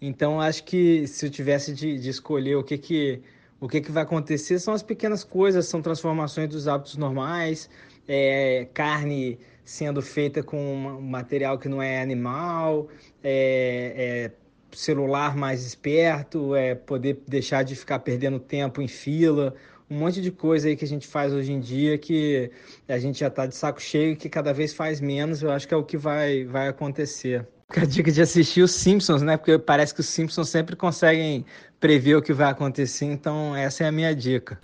Então, 0.01 0.39
acho 0.41 0.63
que 0.63 1.05
se 1.07 1.25
eu 1.25 1.29
tivesse 1.29 1.73
de, 1.73 1.99
de 1.99 2.09
escolher 2.09 2.55
o 2.55 2.63
que 2.63 2.77
que, 2.77 3.21
o 3.59 3.67
que 3.67 3.81
que 3.81 3.91
vai 3.91 4.03
acontecer, 4.03 4.59
são 4.59 4.73
as 4.73 4.81
pequenas 4.83 5.23
coisas, 5.23 5.67
são 5.67 5.81
transformações 5.81 6.49
dos 6.49 6.67
hábitos 6.67 6.95
normais, 6.97 7.69
é, 8.07 8.67
carne 8.73 9.37
sendo 9.63 10.01
feita 10.01 10.41
com 10.41 10.57
um 10.57 11.01
material 11.01 11.59
que 11.59 11.69
não 11.69 11.81
é 11.81 12.01
animal, 12.01 12.87
é, 13.23 14.31
é, 14.31 14.31
celular 14.71 15.35
mais 15.35 15.65
esperto, 15.65 16.55
é 16.55 16.75
poder 16.75 17.21
deixar 17.27 17.63
de 17.63 17.75
ficar 17.75 17.99
perdendo 17.99 18.39
tempo 18.39 18.81
em 18.81 18.87
fila, 18.87 19.53
um 19.89 19.97
monte 19.97 20.21
de 20.21 20.31
coisa 20.31 20.67
aí 20.67 20.75
que 20.75 20.85
a 20.85 20.87
gente 20.87 21.07
faz 21.07 21.33
hoje 21.33 21.51
em 21.51 21.59
dia 21.59 21.97
que 21.97 22.51
a 22.87 22.99
gente 22.99 23.19
já 23.19 23.27
está 23.27 23.45
de 23.45 23.55
saco 23.55 23.81
cheio 23.81 24.11
e 24.11 24.15
que 24.15 24.29
cada 24.29 24.53
vez 24.53 24.73
faz 24.73 25.01
menos, 25.01 25.41
eu 25.41 25.51
acho 25.51 25.67
que 25.67 25.73
é 25.73 25.77
o 25.77 25.83
que 25.83 25.97
vai, 25.97 26.45
vai 26.45 26.67
acontecer. 26.67 27.47
A 27.69 27.85
dica 27.85 28.11
de 28.11 28.21
assistir 28.21 28.61
os 28.61 28.71
Simpsons, 28.71 29.21
né? 29.21 29.37
Porque 29.37 29.57
parece 29.59 29.93
que 29.93 29.99
os 29.99 30.07
Simpsons 30.07 30.49
sempre 30.49 30.75
conseguem 30.75 31.45
prever 31.79 32.15
o 32.15 32.21
que 32.21 32.33
vai 32.33 32.49
acontecer, 32.49 33.05
então 33.05 33.55
essa 33.55 33.83
é 33.83 33.87
a 33.87 33.91
minha 33.91 34.13
dica. 34.15 34.59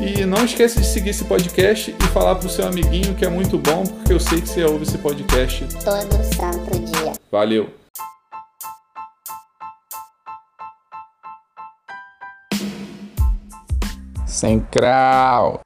E 0.00 0.24
não 0.24 0.44
esquece 0.44 0.80
de 0.80 0.86
seguir 0.86 1.10
esse 1.10 1.24
podcast 1.24 1.90
e 1.90 2.06
falar 2.08 2.36
pro 2.36 2.48
seu 2.48 2.66
amiguinho 2.66 3.14
que 3.14 3.24
é 3.24 3.28
muito 3.28 3.58
bom, 3.58 3.82
porque 3.84 4.12
eu 4.12 4.20
sei 4.20 4.40
que 4.40 4.48
você 4.48 4.64
ouve 4.64 4.84
esse 4.84 4.98
podcast. 4.98 5.66
todo 5.84 6.24
santo 6.34 6.78
dia. 6.78 7.12
Valeu! 7.30 7.68
Sem 14.26 14.60
crau! 14.60 15.60